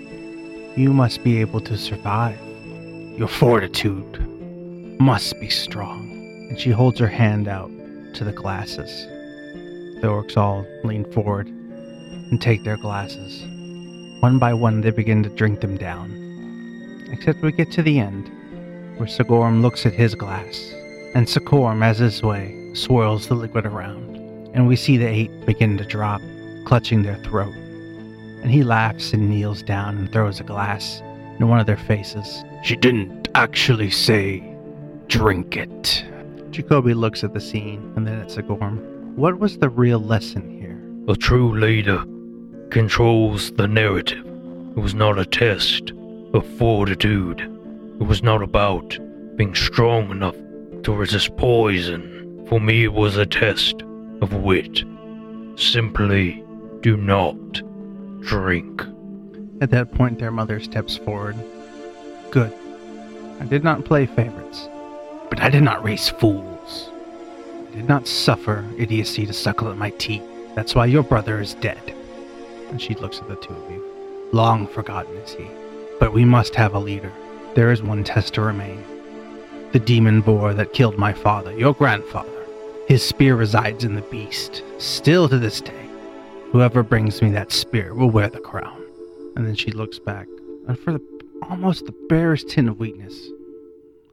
[0.76, 2.38] You must be able to survive.
[3.16, 4.20] Your fortitude
[5.00, 6.10] must be strong.
[6.48, 7.70] And she holds her hand out
[8.14, 9.06] to the glasses.
[10.00, 11.48] The orcs all lean forward
[12.34, 13.42] and take their glasses.
[14.18, 16.10] One by one, they begin to drink them down.
[17.12, 18.28] Except we get to the end,
[18.96, 20.74] where Sigorum looks at his glass,
[21.14, 24.16] and Sicorum, as his way, swirls the liquid around,
[24.52, 26.20] and we see the eight begin to drop,
[26.64, 27.54] clutching their throat.
[28.42, 31.02] And he laughs and kneels down and throws a glass
[31.38, 32.42] in one of their faces.
[32.64, 34.42] She didn't actually say,
[35.06, 36.04] drink it.
[36.50, 39.14] Jacoby looks at the scene and then at Sigorum.
[39.14, 40.80] What was the real lesson here?
[41.06, 42.04] A true leader
[42.74, 44.26] controls the narrative.
[44.76, 45.92] It was not a test
[46.32, 47.40] of fortitude.
[48.00, 48.98] It was not about
[49.36, 50.34] being strong enough
[50.82, 52.44] to resist poison.
[52.48, 53.82] For me, it was a test
[54.20, 54.82] of wit.
[55.54, 56.44] Simply
[56.80, 57.36] do not
[58.22, 58.82] drink.
[59.60, 61.36] At that point, their mother steps forward.
[62.32, 62.52] Good.
[63.38, 64.68] I did not play favorites,
[65.30, 66.90] but I did not raise fools.
[67.68, 70.24] I did not suffer idiocy to suckle at my teeth.
[70.56, 71.94] That's why your brother is dead.
[72.70, 74.28] And she looks at the two of you.
[74.32, 75.46] Long forgotten is he.
[76.00, 77.12] But we must have a leader.
[77.54, 78.84] There is one test to remain.
[79.72, 82.30] The demon boar that killed my father, your grandfather.
[82.88, 85.88] His spear resides in the beast, still to this day.
[86.52, 88.82] Whoever brings me that spear will wear the crown.
[89.36, 90.28] And then she looks back,
[90.68, 91.00] and for the
[91.48, 93.28] almost the barest hint of weakness,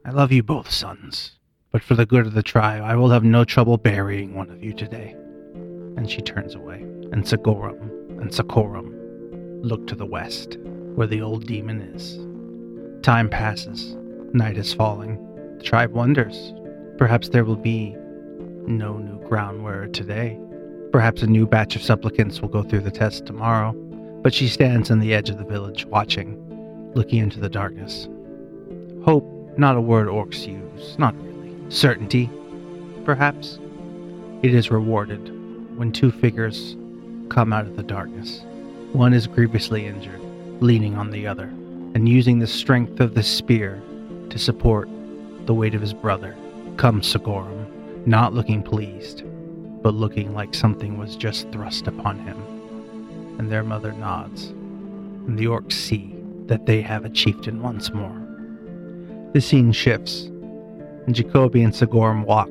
[0.04, 1.32] I love you both, sons.
[1.70, 4.62] But for the good of the tribe, I will have no trouble burying one of
[4.62, 5.14] you today.
[5.96, 6.80] And she turns away,
[7.12, 7.91] and Sigorum
[8.22, 8.94] and Socorum
[9.64, 10.56] look to the west,
[10.94, 12.18] where the old demon is.
[13.04, 13.96] Time passes,
[14.32, 15.18] night is falling.
[15.58, 16.54] The tribe wonders.
[16.98, 17.96] Perhaps there will be
[18.64, 20.38] no new ground wearer today.
[20.92, 23.72] Perhaps a new batch of supplicants will go through the test tomorrow.
[24.22, 26.38] But she stands on the edge of the village, watching,
[26.94, 28.08] looking into the darkness.
[29.04, 29.26] Hope,
[29.58, 31.56] not a word orcs use, not really.
[31.70, 32.30] Certainty,
[33.04, 33.58] perhaps.
[34.42, 35.28] It is rewarded
[35.76, 36.76] when two figures
[37.32, 38.42] come out of the darkness.
[38.92, 40.20] One is grievously injured,
[40.60, 41.46] leaning on the other,
[41.94, 43.82] and using the strength of the spear
[44.28, 44.86] to support
[45.46, 46.36] the weight of his brother.
[46.76, 49.22] Comes Sigorum, not looking pleased,
[49.82, 52.36] but looking like something was just thrust upon him.
[53.38, 56.14] And their mother nods, and the orcs see
[56.48, 58.20] that they have a chieftain once more.
[59.32, 60.24] The scene shifts,
[61.06, 62.50] and Jacoby and Sigorum walk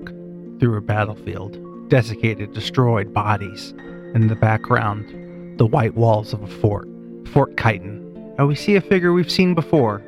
[0.60, 3.76] through a battlefield, desiccated, destroyed bodies,
[4.14, 6.88] in the background, the white walls of a fort,
[7.32, 8.36] Fort Chiton.
[8.38, 10.00] And we see a figure we've seen before,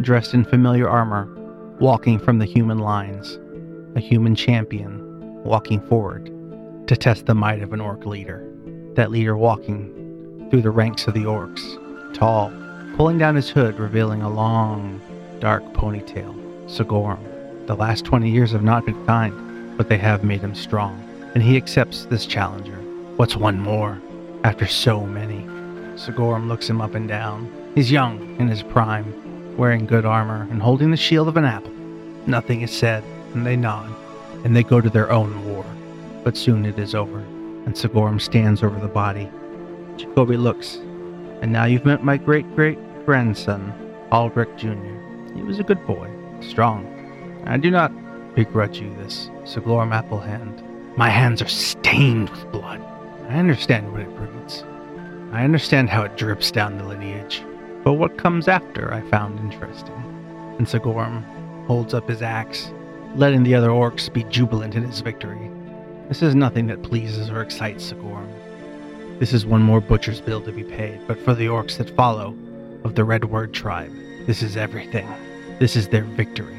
[0.00, 1.28] dressed in familiar armor,
[1.80, 3.38] walking from the human lines,
[3.94, 6.32] a human champion walking forward
[6.88, 8.42] to test the might of an orc leader.
[8.94, 12.52] That leader walking through the ranks of the orcs, tall,
[12.96, 15.00] pulling down his hood, revealing a long,
[15.40, 16.34] dark ponytail.
[16.66, 17.66] Sigorum.
[17.66, 21.02] The last 20 years have not been kind, but they have made him strong,
[21.34, 22.75] and he accepts this challenger.
[23.16, 23.98] What's one more
[24.44, 25.40] after so many?
[25.96, 27.50] Sigorum looks him up and down.
[27.74, 31.72] He's young, in his prime, wearing good armor and holding the shield of an apple.
[32.26, 33.02] Nothing is said,
[33.32, 33.90] and they nod,
[34.44, 35.64] and they go to their own war.
[36.24, 39.30] But soon it is over, and Sigorum stands over the body.
[39.96, 40.76] Jacoby looks,
[41.40, 43.72] and now you've met my great great grandson,
[44.12, 44.94] Aldrich Jr.
[45.34, 46.10] He was a good boy,
[46.42, 46.84] strong.
[47.46, 47.92] I do not
[48.34, 50.62] begrudge you this, Sigorum Applehand.
[50.98, 52.82] My hands are stained with blood.
[53.28, 54.62] I understand what it breeds.
[55.32, 57.42] I understand how it drips down the lineage.
[57.82, 59.94] But what comes after I found interesting.
[60.58, 61.24] And Sigorum
[61.66, 62.70] holds up his axe,
[63.16, 65.50] letting the other orcs be jubilant in his victory.
[66.08, 68.28] This is nothing that pleases or excites Sigorum.
[69.18, 72.36] This is one more butcher's bill to be paid, but for the orcs that follow
[72.84, 73.92] of the Red Word tribe,
[74.26, 75.08] this is everything.
[75.58, 76.54] This is their victory.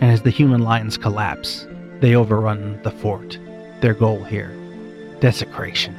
[0.00, 1.68] And as the human lions collapse,
[2.00, 3.38] they overrun the fort.
[3.80, 4.56] Their goal here
[5.22, 5.96] desecration.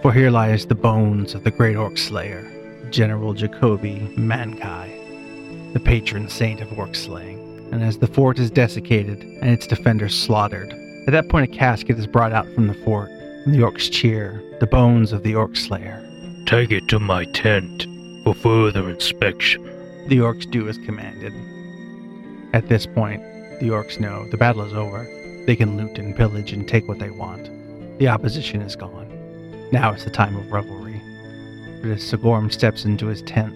[0.00, 2.50] For here lies the bones of the great orc slayer,
[2.88, 7.38] General Jacoby Mankai, the patron saint of orc slaying.
[7.70, 10.72] And as the fort is desiccated and its defenders slaughtered,
[11.06, 14.42] at that point a casket is brought out from the fort, and the orcs cheer,
[14.58, 16.02] the bones of the orc slayer.
[16.46, 17.86] Take it to my tent
[18.24, 19.62] for further inspection.
[20.08, 21.34] The orcs do as commanded.
[22.54, 23.20] At this point,
[23.60, 25.04] the orcs know the battle is over.
[25.46, 27.50] They can loot and pillage and take what they want.
[28.02, 29.06] The opposition is gone.
[29.70, 31.00] Now is the time of revelry.
[31.80, 33.54] But as Sigorm steps into his tent,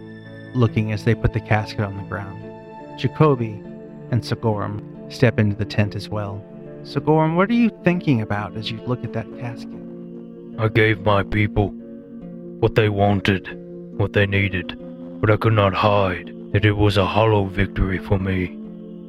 [0.54, 2.44] looking as they put the casket on the ground,
[2.96, 3.60] Jacoby
[4.12, 6.44] and Sigorm step into the tent as well.
[6.84, 9.80] Sigorm, what are you thinking about as you look at that casket?
[10.60, 11.70] I gave my people
[12.60, 13.48] what they wanted,
[13.98, 14.78] what they needed,
[15.20, 18.54] but I could not hide that it was a hollow victory for me.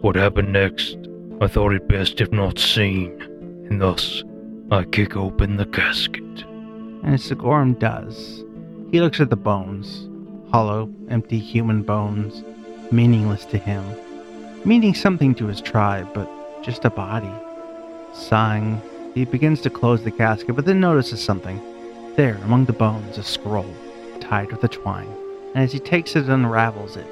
[0.01, 0.97] What happened next,
[1.41, 3.21] I thought it best if not seen,
[3.69, 4.23] and thus
[4.69, 6.23] I kick open the casket.
[6.43, 8.43] And as Sigorm does,
[8.91, 10.09] he looks at the bones
[10.51, 12.43] hollow, empty human bones,
[12.91, 13.83] meaningless to him,
[14.65, 16.29] meaning something to his tribe, but
[16.63, 17.31] just a body.
[18.13, 18.81] Sighing,
[19.13, 21.61] he begins to close the casket, but then notices something.
[22.15, 23.73] There, among the bones, a scroll,
[24.19, 25.13] tied with a twine,
[25.53, 27.07] and as he takes it unravels it.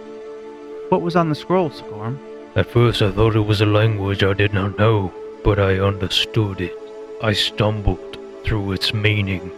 [0.89, 2.17] What was on the scroll, Sigorm?
[2.55, 5.13] At first I thought it was a language I did not know,
[5.43, 6.84] but I understood it.
[7.21, 9.51] I stumbled through its meaning.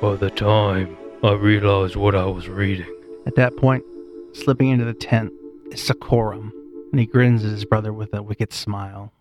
[0.00, 2.86] By the time I realized what I was reading,
[3.26, 3.84] At that point,
[4.32, 5.32] slipping into the tent
[5.70, 6.50] is Sakorum,
[6.90, 9.12] and he grins at his brother with a wicked smile.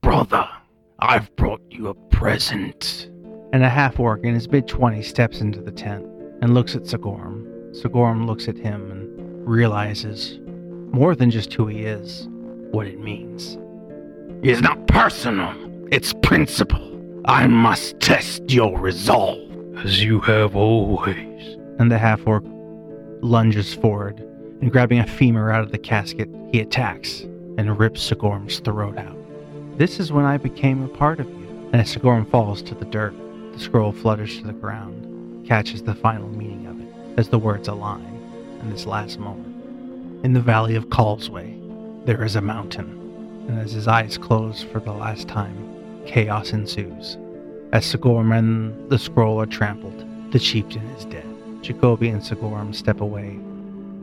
[0.00, 0.48] Brother,
[0.98, 3.08] I've brought you a present.
[3.52, 6.04] And a half orc in his mid 20s steps into the tent
[6.42, 7.46] and looks at Sigorum.
[7.72, 10.40] Sigorum looks at him and realizes
[10.92, 12.28] more than just who he is,
[12.72, 13.58] what it means.
[14.42, 15.54] It's not personal,
[15.90, 16.91] it's principle.
[17.24, 19.38] I must test your resolve.
[19.84, 21.56] as you have always.
[21.78, 22.44] And the half orc
[23.20, 24.18] lunges forward
[24.60, 27.20] and grabbing a femur out of the casket, he attacks
[27.58, 29.16] and rips Sigorum's throat out.
[29.78, 31.70] This is when I became a part of you.
[31.72, 33.14] And as Sigorum falls to the dirt,
[33.52, 37.68] the scroll flutters to the ground, catches the final meaning of it as the words
[37.68, 38.20] align
[38.60, 40.24] in this last moment.
[40.24, 41.56] In the valley of Causeway,
[42.04, 45.71] there is a mountain, and as his eyes close for the last time,
[46.06, 47.16] chaos ensues.
[47.72, 51.26] As Sigorum and the scroll are trampled, the chieftain is dead.
[51.62, 53.38] Jacoby and Sigorum step away,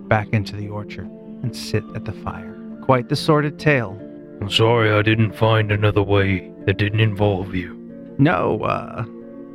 [0.07, 1.09] back into the orchard,
[1.43, 2.55] and sit at the fire.
[2.83, 3.97] Quite the sordid tale.
[4.41, 7.75] I'm sorry I didn't find another way that didn't involve you.
[8.17, 9.05] No, uh,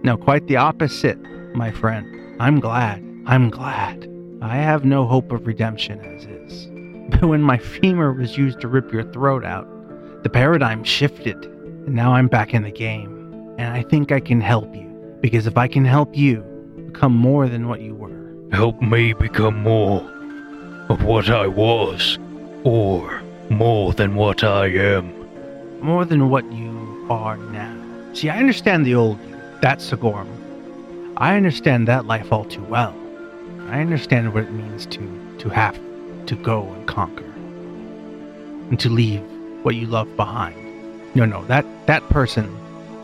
[0.02, 1.18] no, quite the opposite,
[1.54, 2.37] my friend.
[2.40, 3.02] I'm glad.
[3.26, 4.09] I'm glad.
[4.42, 6.68] I have no hope of redemption as is.
[7.11, 9.68] But when my femur was used to rip your throat out,
[10.22, 11.37] the paradigm shifted,
[11.87, 13.11] and now I'm back in the game.
[13.59, 14.88] And I think I can help you,
[15.20, 16.40] because if I can help you
[16.87, 18.11] become more than what you were,
[18.53, 20.01] Help me become more
[20.88, 22.18] of what I was,
[22.62, 23.20] or
[23.51, 25.12] more than what I am.
[25.81, 27.75] more than what you are now.
[28.12, 29.37] See, I understand the old you.
[29.61, 30.29] That's Sigorum.
[31.16, 32.94] I understand that life all too well.
[33.68, 35.01] I understand what it means to
[35.38, 35.79] to have
[36.27, 37.25] to go and conquer.
[38.70, 39.23] And to leave
[39.64, 40.57] what you love behind.
[41.14, 42.59] No, no, that that person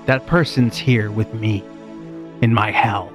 [0.07, 1.63] that person's here with me
[2.43, 3.13] in my hell.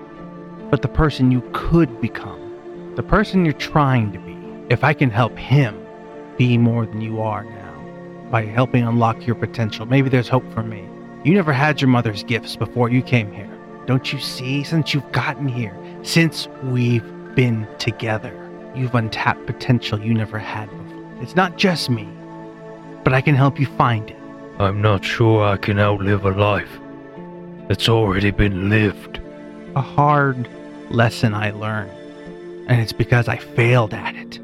[0.69, 4.37] But the person you could become, the person you're trying to be,
[4.69, 5.85] if I can help him
[6.37, 9.85] be more than you are now by helping unlock your potential.
[9.85, 10.87] Maybe there's hope for me.
[11.23, 13.49] You never had your mother's gifts before you came here.
[13.85, 14.63] Don't you see?
[14.63, 17.05] Since you've gotten here, since we've
[17.35, 18.33] been together,
[18.75, 21.21] you've untapped potential you never had before.
[21.21, 22.07] It's not just me,
[23.03, 24.17] but I can help you find it.
[24.57, 26.79] I'm not sure I can outlive a life
[27.67, 29.19] that's already been lived.
[29.75, 30.47] A hard
[30.89, 31.91] lesson I learned,
[32.69, 34.39] and it's because I failed at it.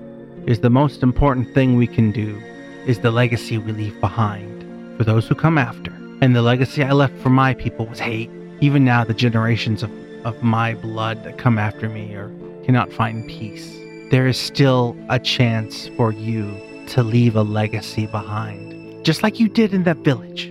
[0.47, 2.41] Is the most important thing we can do
[2.85, 5.91] is the legacy we leave behind for those who come after.
[6.21, 8.29] And the legacy I left for my people was hate.
[8.59, 9.91] Even now, the generations of,
[10.25, 12.29] of my blood that come after me are,
[12.65, 13.77] cannot find peace.
[14.11, 18.70] There is still a chance for you to leave a legacy behind,
[19.03, 20.45] just like you did in that village.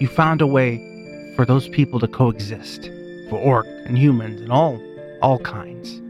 [0.00, 0.78] You found a way
[1.36, 2.90] for those people to coexist,
[3.28, 4.80] for orc and humans and all
[5.22, 6.00] all kinds,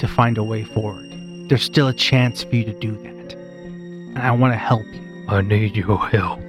[0.00, 1.06] to find a way forward.
[1.48, 3.32] There's still a chance for you to do that.
[3.34, 5.24] And I want to help you.
[5.28, 6.40] I need your help.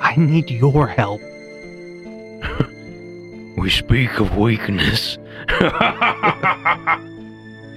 [0.00, 1.20] I need your help.
[3.58, 5.18] We speak of weakness.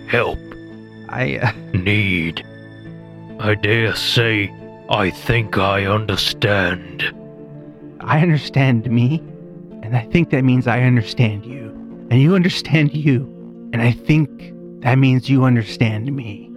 [0.08, 0.38] help.
[1.10, 2.46] I uh, Need.
[3.40, 4.54] I dare say,
[4.92, 7.02] I think I understand.
[8.02, 9.20] I understand me,
[9.84, 11.70] and I think that means I understand you.
[12.10, 13.22] And you understand you,
[13.72, 16.52] and I think that means you understand me.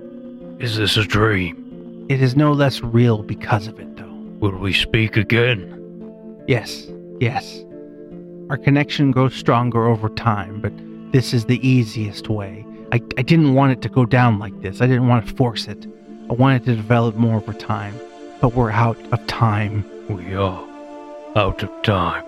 [0.59, 2.07] Is this a dream?
[2.09, 4.11] It is no less real because of it, though.
[4.41, 6.43] Will we speak again?
[6.49, 6.89] Yes,
[7.21, 7.65] yes.
[8.51, 10.73] Our connection grows stronger over time, but
[11.13, 12.67] this is the easiest way.
[12.91, 14.81] I, I didn't want it to go down like this.
[14.81, 15.87] I didn't want to force it.
[16.29, 17.95] I wanted to develop more over time.
[18.41, 19.85] But we're out of time.
[20.09, 20.63] We are
[21.37, 22.25] out of time.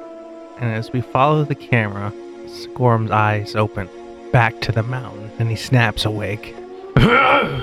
[0.58, 2.12] And as we follow the camera,
[2.46, 3.88] Sigorum's eyes open
[4.32, 6.54] back to the mountain and he snaps awake.
[6.96, 7.62] Uh,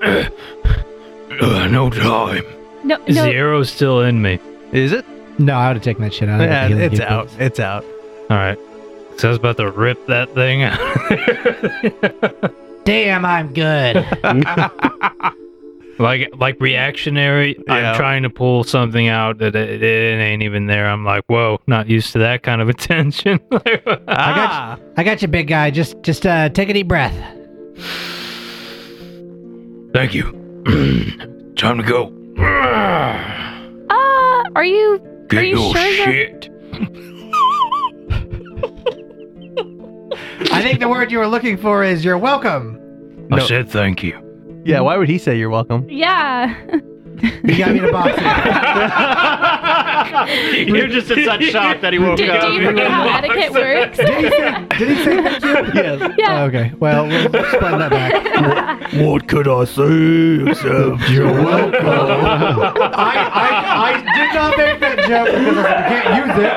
[1.68, 2.44] no time.
[2.84, 4.38] No, Is the arrow still in me?
[4.72, 5.04] Is it?
[5.38, 6.40] No, I would have taken that shit out.
[6.40, 7.28] of Yeah, it's kit, out.
[7.28, 7.40] please.
[7.40, 7.84] It's out.
[8.30, 8.58] All right.
[9.18, 10.78] So I was about to rip that thing out.
[12.84, 13.96] Damn, I'm good.
[15.98, 17.56] like like reactionary.
[17.68, 17.74] Yeah.
[17.92, 20.86] I'm trying to pull something out that it, it ain't even there.
[20.88, 23.40] I'm like, whoa, not used to that kind of attention.
[24.08, 25.70] Ah, I got you, big guy.
[25.70, 27.14] Just just uh, take a deep breath.
[29.92, 30.24] Thank you.
[31.56, 32.12] time to go.
[33.90, 34.98] Uh, are you?
[35.28, 36.50] Get Are you your sure shit.
[40.52, 42.78] I think the word you were looking for is you're welcome.
[43.32, 43.46] I No.
[43.46, 44.20] said thank you.
[44.64, 45.86] Yeah, why would he say you're welcome?
[45.88, 46.54] Yeah.
[47.44, 48.24] You got me to box it.
[50.74, 53.96] You're just in such shock that he woke Did, do you forget how etiquette works?
[53.96, 55.74] Did he say, did he say thank you?
[55.82, 56.00] Yes.
[56.18, 56.42] yeah.
[56.42, 56.72] Oh, okay.
[56.80, 58.92] Well, we'll explain that back.
[58.94, 61.86] What could I say except you're welcome?
[61.86, 63.44] I, I,
[63.90, 66.52] I did not make that joke because I can't use it.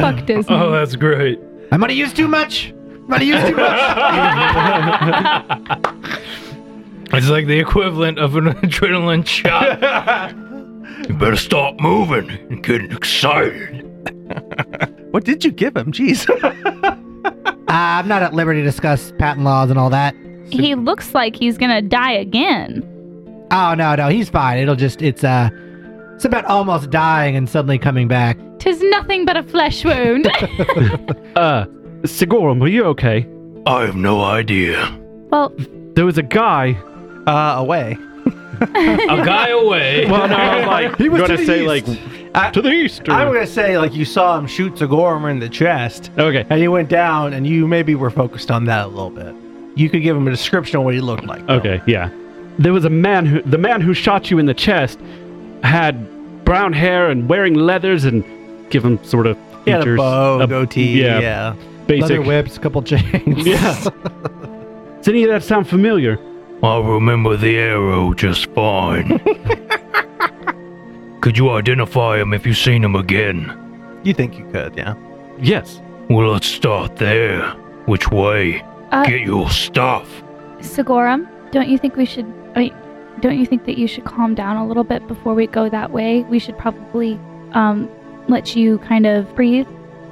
[0.00, 0.54] Fuck Disney.
[0.54, 1.38] oh, that's great.
[1.72, 2.70] I'm gonna use too much.
[2.70, 3.80] I'm gonna use too much.
[7.12, 10.32] It's like the equivalent of an adrenaline shot.
[11.08, 13.82] You better stop moving and getting excited.
[15.12, 15.92] What did you give him?
[15.92, 16.28] Jeez.
[16.28, 16.96] Uh,
[17.68, 20.14] I'm not at liberty to discuss patent laws and all that.
[20.50, 22.82] he looks like he's gonna die again.
[23.50, 24.58] Oh no, no, he's fine.
[24.58, 25.48] It'll just it's uh
[26.14, 28.36] it's about almost dying and suddenly coming back.
[28.58, 30.26] Tis nothing but a flesh wound.
[31.36, 31.66] Uh,
[32.02, 33.26] Sigorum, are you okay?
[33.66, 34.76] I have no idea.
[35.30, 35.52] well,
[35.94, 36.72] There was a guy.
[37.26, 37.98] Uh, away.
[38.60, 40.06] a guy away.
[40.10, 41.88] Well, no, I'm like, He was gonna say east.
[41.88, 41.98] like
[42.34, 43.08] I- to the east.
[43.08, 46.44] Or, I'm gonna say like you saw him shoot Sigorum in the chest, okay.
[46.48, 49.34] and he went down, and you maybe were focused on that a little bit.
[49.74, 51.46] You could give him a description of what he looked like.
[51.46, 51.54] though.
[51.54, 52.10] Okay, yeah.
[52.58, 54.98] There was a man who the man who shot you in the chest
[55.62, 58.24] had brown hair and wearing leathers and
[58.70, 59.98] give him sort of He had a features.
[59.98, 61.00] bow, a- goatee.
[61.02, 61.20] yeah.
[61.20, 61.54] Yeah.
[61.86, 62.02] Basic.
[62.10, 63.46] Leather whips, a couple chains.
[63.46, 63.74] Yeah.
[64.98, 66.18] Does any of that sound familiar?
[66.62, 69.18] I remember the arrow just fine.
[71.20, 73.52] Could you identify him if you seen him again?
[74.04, 74.76] You think you could?
[74.76, 74.94] Yeah.
[75.38, 75.80] Yes.
[76.08, 77.50] Well, let's start there.
[77.86, 78.62] Which way?
[78.92, 80.08] uh, Get your stuff.
[80.60, 82.26] Sigorum, don't you think we should?
[82.54, 82.74] I mean,
[83.20, 85.90] don't you think that you should calm down a little bit before we go that
[85.90, 86.22] way?
[86.22, 87.18] We should probably
[87.52, 87.88] um
[88.28, 89.66] let you kind of breathe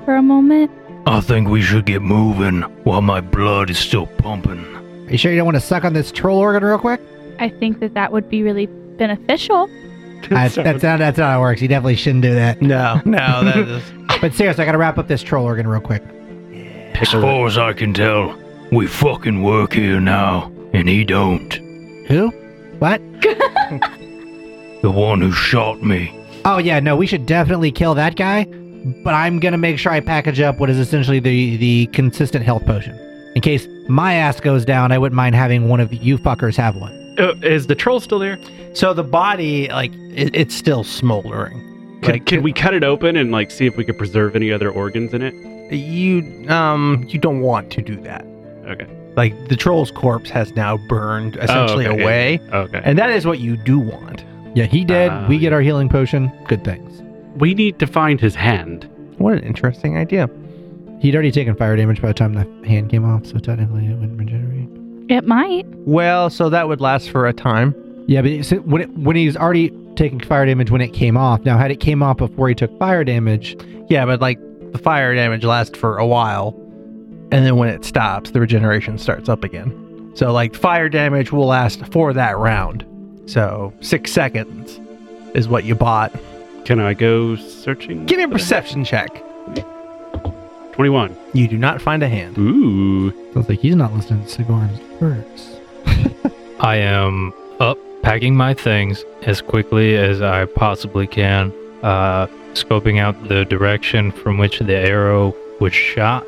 [0.05, 0.71] for a moment.
[1.07, 4.65] I think we should get moving while my blood is still pumping.
[5.07, 7.01] Are you sure you don't want to suck on this troll organ real quick?
[7.39, 9.69] I think that that would be really beneficial.
[10.31, 11.61] I, that's not that's not how it works.
[11.61, 12.63] You definitely shouldn't do that.
[12.63, 13.83] No, no, that is.
[14.21, 16.03] But seriously, I gotta wrap up this troll organ real quick.
[16.95, 18.39] As far as I can tell,
[18.73, 21.53] we fucking work here now, and he don't.
[22.09, 22.29] Who?
[22.79, 23.03] What?
[24.83, 26.15] The one who shot me.
[26.45, 28.45] Oh yeah, no, we should definitely kill that guy.
[29.03, 32.67] But I'm gonna make sure I package up what is essentially the the consistent health
[32.67, 32.95] potion.
[33.35, 36.77] In case my ass goes down, I wouldn't mind having one of you fuckers have
[36.77, 37.15] one.
[37.19, 38.39] Uh, is the troll still there?
[38.75, 41.61] So the body, like, it, it's still smoldering.
[42.03, 44.53] Can, Like, can we cut it open and like see if we could preserve any
[44.53, 45.35] other organs in it?
[45.73, 48.25] You um, you don't want to do that.
[48.67, 48.87] Okay.
[49.17, 52.83] Like the troll's corpse has now burned essentially Oh, okay, away, Okay.
[52.85, 54.25] and that is what you do want.
[54.55, 55.11] Yeah, he dead.
[55.13, 56.31] Ah, we get our healing potion.
[56.47, 57.01] Good things.
[57.37, 58.89] we need to find his hand.
[59.19, 60.29] What an interesting idea.
[61.01, 63.95] He'd already taken fire damage by the time the hand came off, so technically it
[63.97, 64.69] wouldn't regenerate.
[65.11, 65.67] It might.
[65.87, 67.75] Well, so that would last for a time.
[68.07, 71.45] Yeah, but it's- when it, when he's already taking fire damage when it came off.
[71.45, 73.57] Now, had it came off before he took fire damage,
[73.91, 74.39] Yeah, but like
[74.73, 76.55] the fire damage lasts for a while,
[77.31, 80.13] and then when it stops, the regeneration starts up again.
[80.15, 82.85] So like fire damage will last for that round.
[83.27, 84.81] So six seconds
[85.35, 86.13] is what you bought.
[86.65, 88.07] Can I go searching?
[88.07, 89.11] Give me a perception check.
[90.75, 91.17] Twenty-one.
[91.35, 92.37] You do not find a hand.
[92.37, 93.13] Ooh.
[93.33, 95.61] sounds like he's not listening to Sigorum's words.
[96.59, 101.53] I am up, packing my things as quickly as I possibly can,
[101.85, 106.27] uh, scoping out the direction from which the arrow was shot,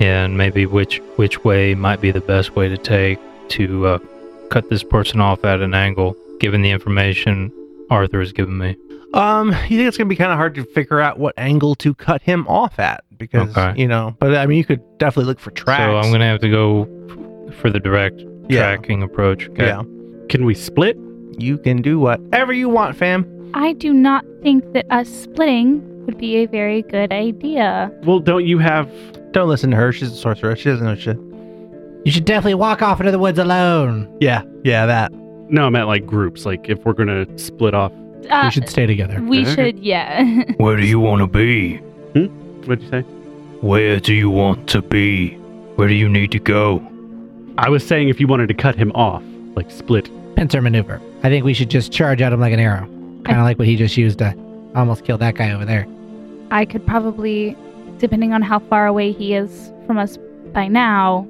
[0.00, 3.20] and maybe which which way might be the best way to take
[3.50, 3.98] to uh,
[4.50, 7.52] cut this person off at an angle, given the information
[7.90, 8.76] Arthur has given me.
[9.14, 11.94] Um, you think it's gonna be kind of hard to figure out what angle to
[11.94, 13.80] cut him off at because Okay.
[13.80, 14.14] you know.
[14.18, 15.82] But I mean, you could definitely look for tracks.
[15.82, 16.88] So I'm gonna have to go
[17.48, 18.60] f- for the direct Yeah.
[18.74, 19.48] tracking approach.
[19.50, 19.66] Okay.
[19.66, 19.82] Yeah,
[20.28, 20.98] Can we split?
[21.38, 23.26] you can do whatever you want, fam.
[23.54, 27.90] I do not think that us splitting would be a very good idea.
[28.04, 28.88] Well, don't you have?
[29.32, 29.90] Don't listen to her.
[29.92, 30.58] She's a sorceress.
[30.60, 31.18] She doesn't know shit.
[32.04, 34.08] You should definitely walk off into the woods alone.
[34.20, 35.12] Yeah, yeah, that.
[35.50, 36.44] No, I meant like groups.
[36.46, 37.92] Like if we're gonna split off.
[38.30, 39.20] Uh, we should stay together.
[39.22, 39.54] we Okay.
[39.54, 40.24] should, yeah.
[40.56, 41.76] Where do you want to be?
[42.66, 43.00] What'd you say?
[43.60, 45.34] Where do you want to be?
[45.76, 46.82] Where do you need to go?
[47.58, 49.22] I was saying if you wanted to cut him off,
[49.56, 50.10] like split.
[50.36, 51.00] Pincer maneuver.
[51.22, 52.86] I think we should just charge at him like an arrow.
[53.24, 54.34] Kind of like what he just used to
[54.74, 55.86] almost kill that guy over there.
[56.50, 57.56] I could probably,
[57.98, 60.18] depending on how far away he is from us
[60.52, 61.26] by now,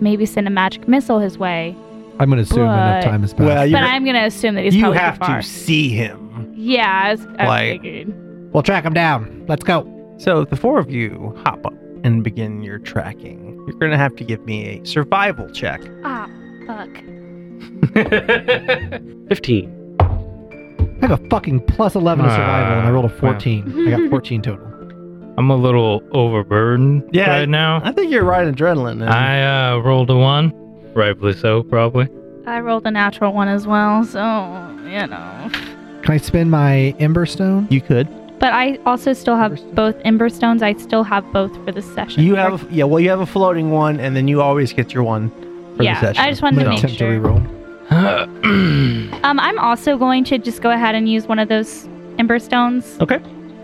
[0.00, 1.76] maybe send a magic missile his way.
[2.18, 3.46] I'm going to assume enough But- time has passed.
[3.46, 5.42] Well, you But I'm gonna assume that he's you probably have far.
[5.42, 6.25] to see him.
[6.66, 8.52] Yeah, I, was, I Like- figured.
[8.52, 9.44] we'll track him down.
[9.48, 9.86] Let's go.
[10.18, 13.54] So the four of you hop up and begin your tracking.
[13.68, 15.80] You're gonna have to give me a survival check.
[16.04, 16.28] Ah,
[16.66, 16.88] fuck.
[19.28, 19.72] Fifteen.
[20.00, 23.86] I have a fucking plus 11 to survival, and I rolled a Ah, 14.
[23.88, 24.66] I got 14 total.
[25.38, 27.80] I'm a little overburdened Yeah, right now.
[27.84, 29.02] I think you're right adrenaline.
[29.02, 30.52] and- I uh, rolled a one,
[30.94, 32.08] rightfully so, probably.
[32.46, 34.20] I rolled a natural one as well, so
[34.84, 35.50] you know.
[36.06, 37.66] Can I spend my Ember Stone?
[37.68, 38.06] you could.
[38.38, 39.74] But I also still have Emberstone.
[39.74, 40.62] both Ember Stones.
[40.62, 42.22] I still have both for the session.
[42.22, 42.60] You correct?
[42.62, 42.84] have yeah.
[42.84, 45.30] Well, you have a floating one, and then you always get your one
[45.76, 46.22] for yeah, the session.
[46.22, 47.10] I just wanted to I'm make gonna sure.
[47.12, 47.52] to reroll.
[49.24, 51.88] Um, I'm also going to just go ahead and use one of those
[52.18, 52.96] Ember Stones.
[53.00, 53.18] Okay.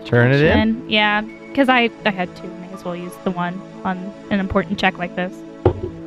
[0.05, 0.59] Turn it in.
[0.59, 2.47] And yeah, because I I had two.
[2.47, 3.97] May as well use the one on
[4.31, 5.33] an important check like this.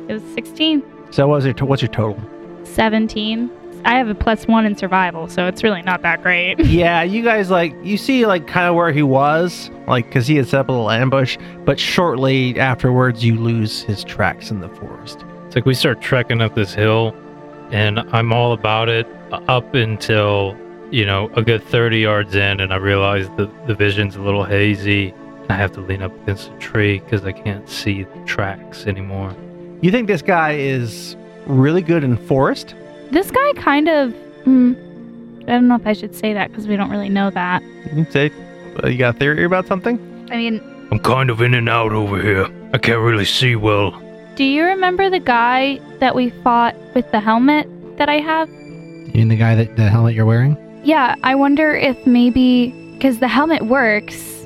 [0.07, 2.19] It was 16, So what's your to- what's your total?
[2.65, 3.49] 17.
[3.87, 6.59] I have a plus one in survival, so it's really not that great.
[6.65, 10.35] yeah, you guys like you see like kind of where he was, like because he
[10.35, 14.67] had set up a little ambush, but shortly afterwards you lose his tracks in the
[14.67, 15.23] forest.
[15.45, 17.15] It's like we start trekking up this hill,
[17.71, 20.57] and I'm all about it up until,
[20.91, 24.43] you know, a good 30 yards in, and I realize the, the vision's a little
[24.43, 25.13] hazy.
[25.47, 29.33] I have to lean up against a tree because I can't see the tracks anymore.
[29.79, 31.15] You think this guy is
[31.45, 32.75] really good in forest?
[33.11, 34.13] This guy kind of.
[34.45, 37.61] Mm, I don't know if I should say that because we don't really know that.
[37.63, 38.31] You can say
[38.83, 39.97] uh, you got a theory about something?
[40.29, 42.47] I mean, I'm kind of in and out over here.
[42.73, 43.91] I can't really see well.
[44.35, 48.49] do you remember the guy that we fought with the helmet that I have?
[48.49, 50.57] You mean the guy that the helmet you're wearing?
[50.83, 54.45] Yeah, I wonder if maybe because the helmet works,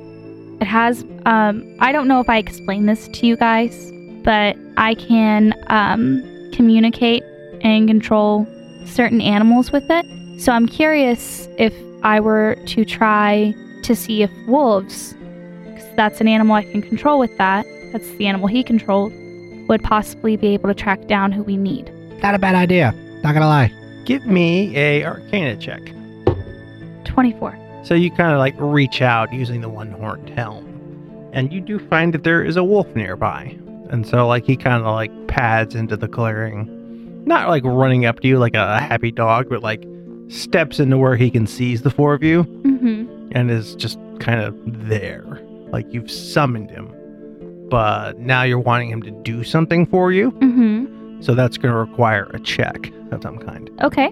[0.61, 1.03] it has.
[1.25, 3.91] Um, I don't know if I explained this to you guys,
[4.23, 7.23] but I can um, communicate
[7.63, 8.47] and control
[8.85, 10.05] certain animals with it.
[10.39, 13.53] So I'm curious if I were to try
[13.83, 15.15] to see if wolves,
[15.65, 17.65] because that's an animal I can control with that.
[17.91, 19.13] That's the animal he controlled.
[19.67, 21.91] Would possibly be able to track down who we need.
[22.21, 22.93] Not a bad idea.
[23.23, 23.71] Not gonna lie.
[24.05, 25.81] Give me a Arcana check.
[27.05, 27.57] 24.
[27.83, 30.65] So you kind of like reach out using the one horned helm,
[31.33, 33.57] and you do find that there is a wolf nearby.
[33.89, 36.67] And so like he kind of like pads into the clearing,
[37.25, 39.83] not like running up to you like a happy dog, but like
[40.29, 43.31] steps into where he can seize the four of you Mm-hmm.
[43.33, 45.41] and is just kind of there,
[45.71, 46.89] like you've summoned him.
[47.69, 51.21] But now you're wanting him to do something for you, Mm-hmm.
[51.21, 53.69] so that's going to require a check of some kind.
[53.81, 54.07] Okay.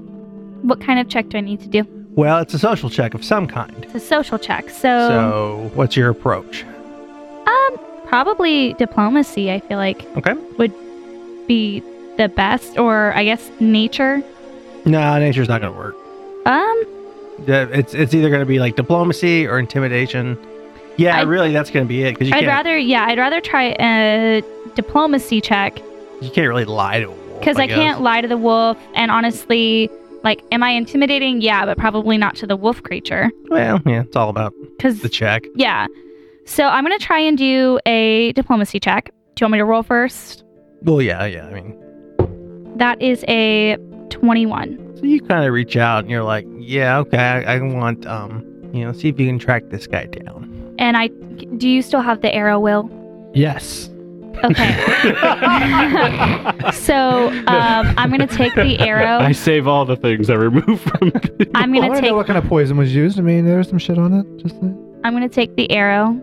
[0.62, 1.86] What kind of check do I need to do?
[2.16, 3.86] Well, it's a social check of some kind.
[3.86, 4.70] It's a social check.
[4.70, 6.66] So, So, what's your approach?
[7.48, 9.52] um, probably diplomacy.
[9.52, 10.34] I feel like Okay.
[10.58, 10.74] would
[11.48, 11.82] be
[12.20, 14.22] the best, or I guess nature.
[14.86, 15.96] No, nature's not going to work.
[16.46, 16.84] Um,
[17.48, 20.38] It's it's either going to be like diplomacy or intimidation.
[20.98, 23.18] Yeah, I- really, that's going to be it because you I'd can't rather, yeah, I'd
[23.18, 24.44] rather try a
[24.76, 25.80] diplomacy check
[26.22, 27.40] you can't really lie to a wolf.
[27.40, 27.76] because I, guess.
[27.78, 28.78] can't lie to the wolf.
[28.94, 29.90] And honestly,
[30.22, 31.40] like, am I intimidating?
[31.42, 33.32] Yeah, but probably not to the wolf creature.
[33.50, 35.46] Well, yeah, it's all about Because the check.
[35.56, 35.88] yeah,
[36.46, 39.12] so I'm gonna try and do a diplomacy check.
[39.36, 40.44] Do you want me to roll first?
[40.82, 41.46] Well, yeah, yeah.
[41.48, 41.74] I mean,
[42.80, 43.78] That is a
[44.10, 44.98] 21.
[44.98, 48.46] so you kind of reach out and you're like, yeah, okay, I, I want um,
[48.74, 50.76] you know, see if you can track this guy down.
[50.80, 51.08] And I,
[51.58, 52.90] do you still have the arrow, Will?
[53.34, 53.90] Yes.
[54.44, 54.72] Okay.
[56.72, 59.20] so um, I'm gonna take the arrow.
[59.20, 61.12] I save all the things I remove from.
[61.54, 62.10] I'm I gonna want to take.
[62.12, 63.20] know what kind of poison was used.
[63.20, 64.26] I mean, there was some shit on it.
[64.42, 64.72] Just like,
[65.04, 66.14] I'm gonna take the arrow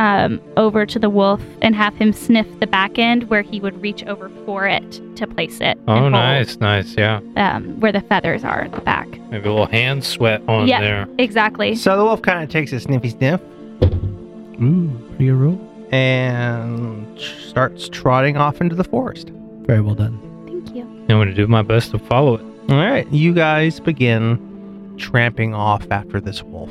[0.00, 3.80] um, over to the wolf and have him sniff the back end where he would
[3.82, 5.78] reach over for it to place it.
[5.86, 7.20] Oh, nice, nice, yeah.
[7.36, 9.08] Um, where the feathers are at the back.
[9.30, 10.80] Maybe a little hand sweat on Yeah.
[10.80, 11.08] there.
[11.18, 11.74] Exactly.
[11.74, 13.40] So the wolf kind of takes a sniffy sniff
[13.82, 15.60] ooh, pretty good roll.
[15.92, 19.28] and starts trotting off into the forest.
[19.66, 20.18] Very well done.
[20.46, 20.82] Thank you.
[20.82, 22.44] I'm going to do my best to follow it.
[22.70, 26.70] All right, you guys begin tramping off after this wolf.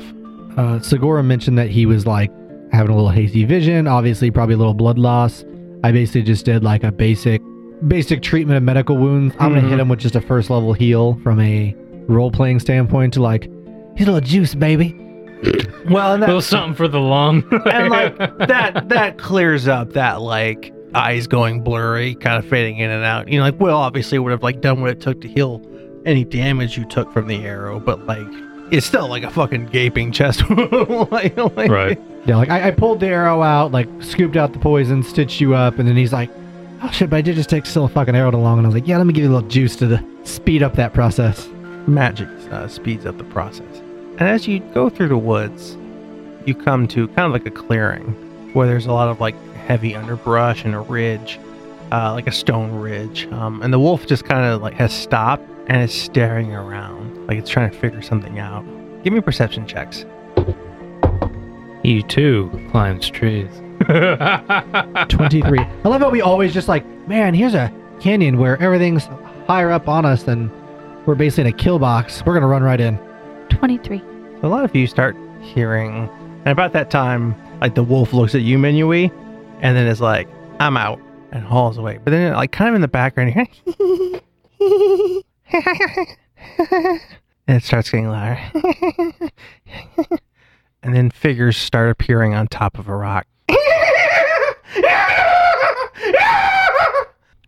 [0.56, 2.30] Uh, Sigorum mentioned that he was like
[2.72, 5.44] having a little hazy vision, obviously probably a little blood loss.
[5.82, 7.42] I basically just did like a basic
[7.88, 9.34] basic treatment of medical wounds.
[9.38, 9.80] I'm gonna hit mm-hmm.
[9.80, 11.74] him with just a first level heal from a
[12.08, 13.44] role playing standpoint to like
[13.96, 14.96] he's a little juice, baby.
[15.88, 17.42] Well, and A little something for the lung.
[17.66, 22.90] and like that that clears up that like eyes going blurry, kind of fading in
[22.90, 23.28] and out.
[23.28, 25.62] You know, like Will obviously would have like done what it took to heal
[26.04, 28.26] any damage you took from the arrow, but like
[28.70, 30.70] it's still like a fucking gaping chest wound.
[31.10, 32.00] like, like- Right.
[32.26, 35.54] Yeah, like I, I pulled the arrow out, like scooped out the poison, stitched you
[35.54, 36.28] up, and then he's like,
[36.82, 38.74] "Oh shit!" But I did just take still a fucking arrow along, and I was
[38.74, 41.48] like, "Yeah, let me give you a little juice to the speed up that process."
[41.86, 43.78] Magic uh, speeds up the process.
[44.18, 45.78] And as you go through the woods,
[46.44, 48.04] you come to kind of like a clearing
[48.52, 51.40] where there's a lot of like heavy underbrush and a ridge,
[51.90, 53.26] uh, like a stone ridge.
[53.32, 57.38] Um, and the wolf just kind of like has stopped and is staring around, like
[57.38, 58.64] it's trying to figure something out.
[59.04, 60.04] Give me perception checks.
[61.84, 63.48] He too climbs trees.
[63.86, 65.60] Twenty-three.
[65.60, 69.04] I love how we always just like, man, here's a canyon where everything's
[69.46, 70.50] higher up on us than
[71.06, 72.26] we're basically in a kill box.
[72.26, 72.98] We're gonna run right in.
[73.50, 73.98] 23.
[73.98, 74.04] So
[74.42, 76.08] a lot of you start hearing,
[76.44, 79.12] and about that time, like the wolf looks at you, Minui,
[79.60, 81.00] and then is like, "I'm out,"
[81.30, 82.00] and hauls away.
[82.02, 83.46] But then, like, kind of in the background, you
[84.58, 85.20] hear,
[85.52, 87.00] and
[87.48, 88.40] it starts getting louder,
[90.82, 93.26] and then figures start appearing on top of a rock.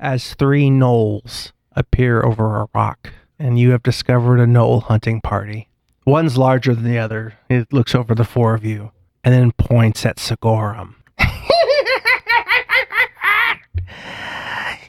[0.01, 5.69] As three gnolls appear over a rock, and you have discovered a gnoll hunting party.
[6.05, 7.35] One's larger than the other.
[7.49, 8.91] It looks over the four of you
[9.25, 10.95] and then points at Sigorum.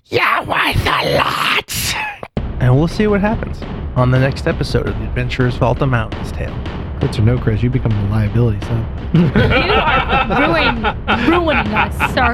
[0.05, 1.82] You're worth a lot.
[2.63, 3.61] And we'll see what happens
[3.97, 6.55] on the next episode of the Adventurers Vault of Mountains Tale.
[7.01, 8.85] Crits or no crits, you become a liability, son.
[9.13, 12.33] You are ruining, ruining us, sir.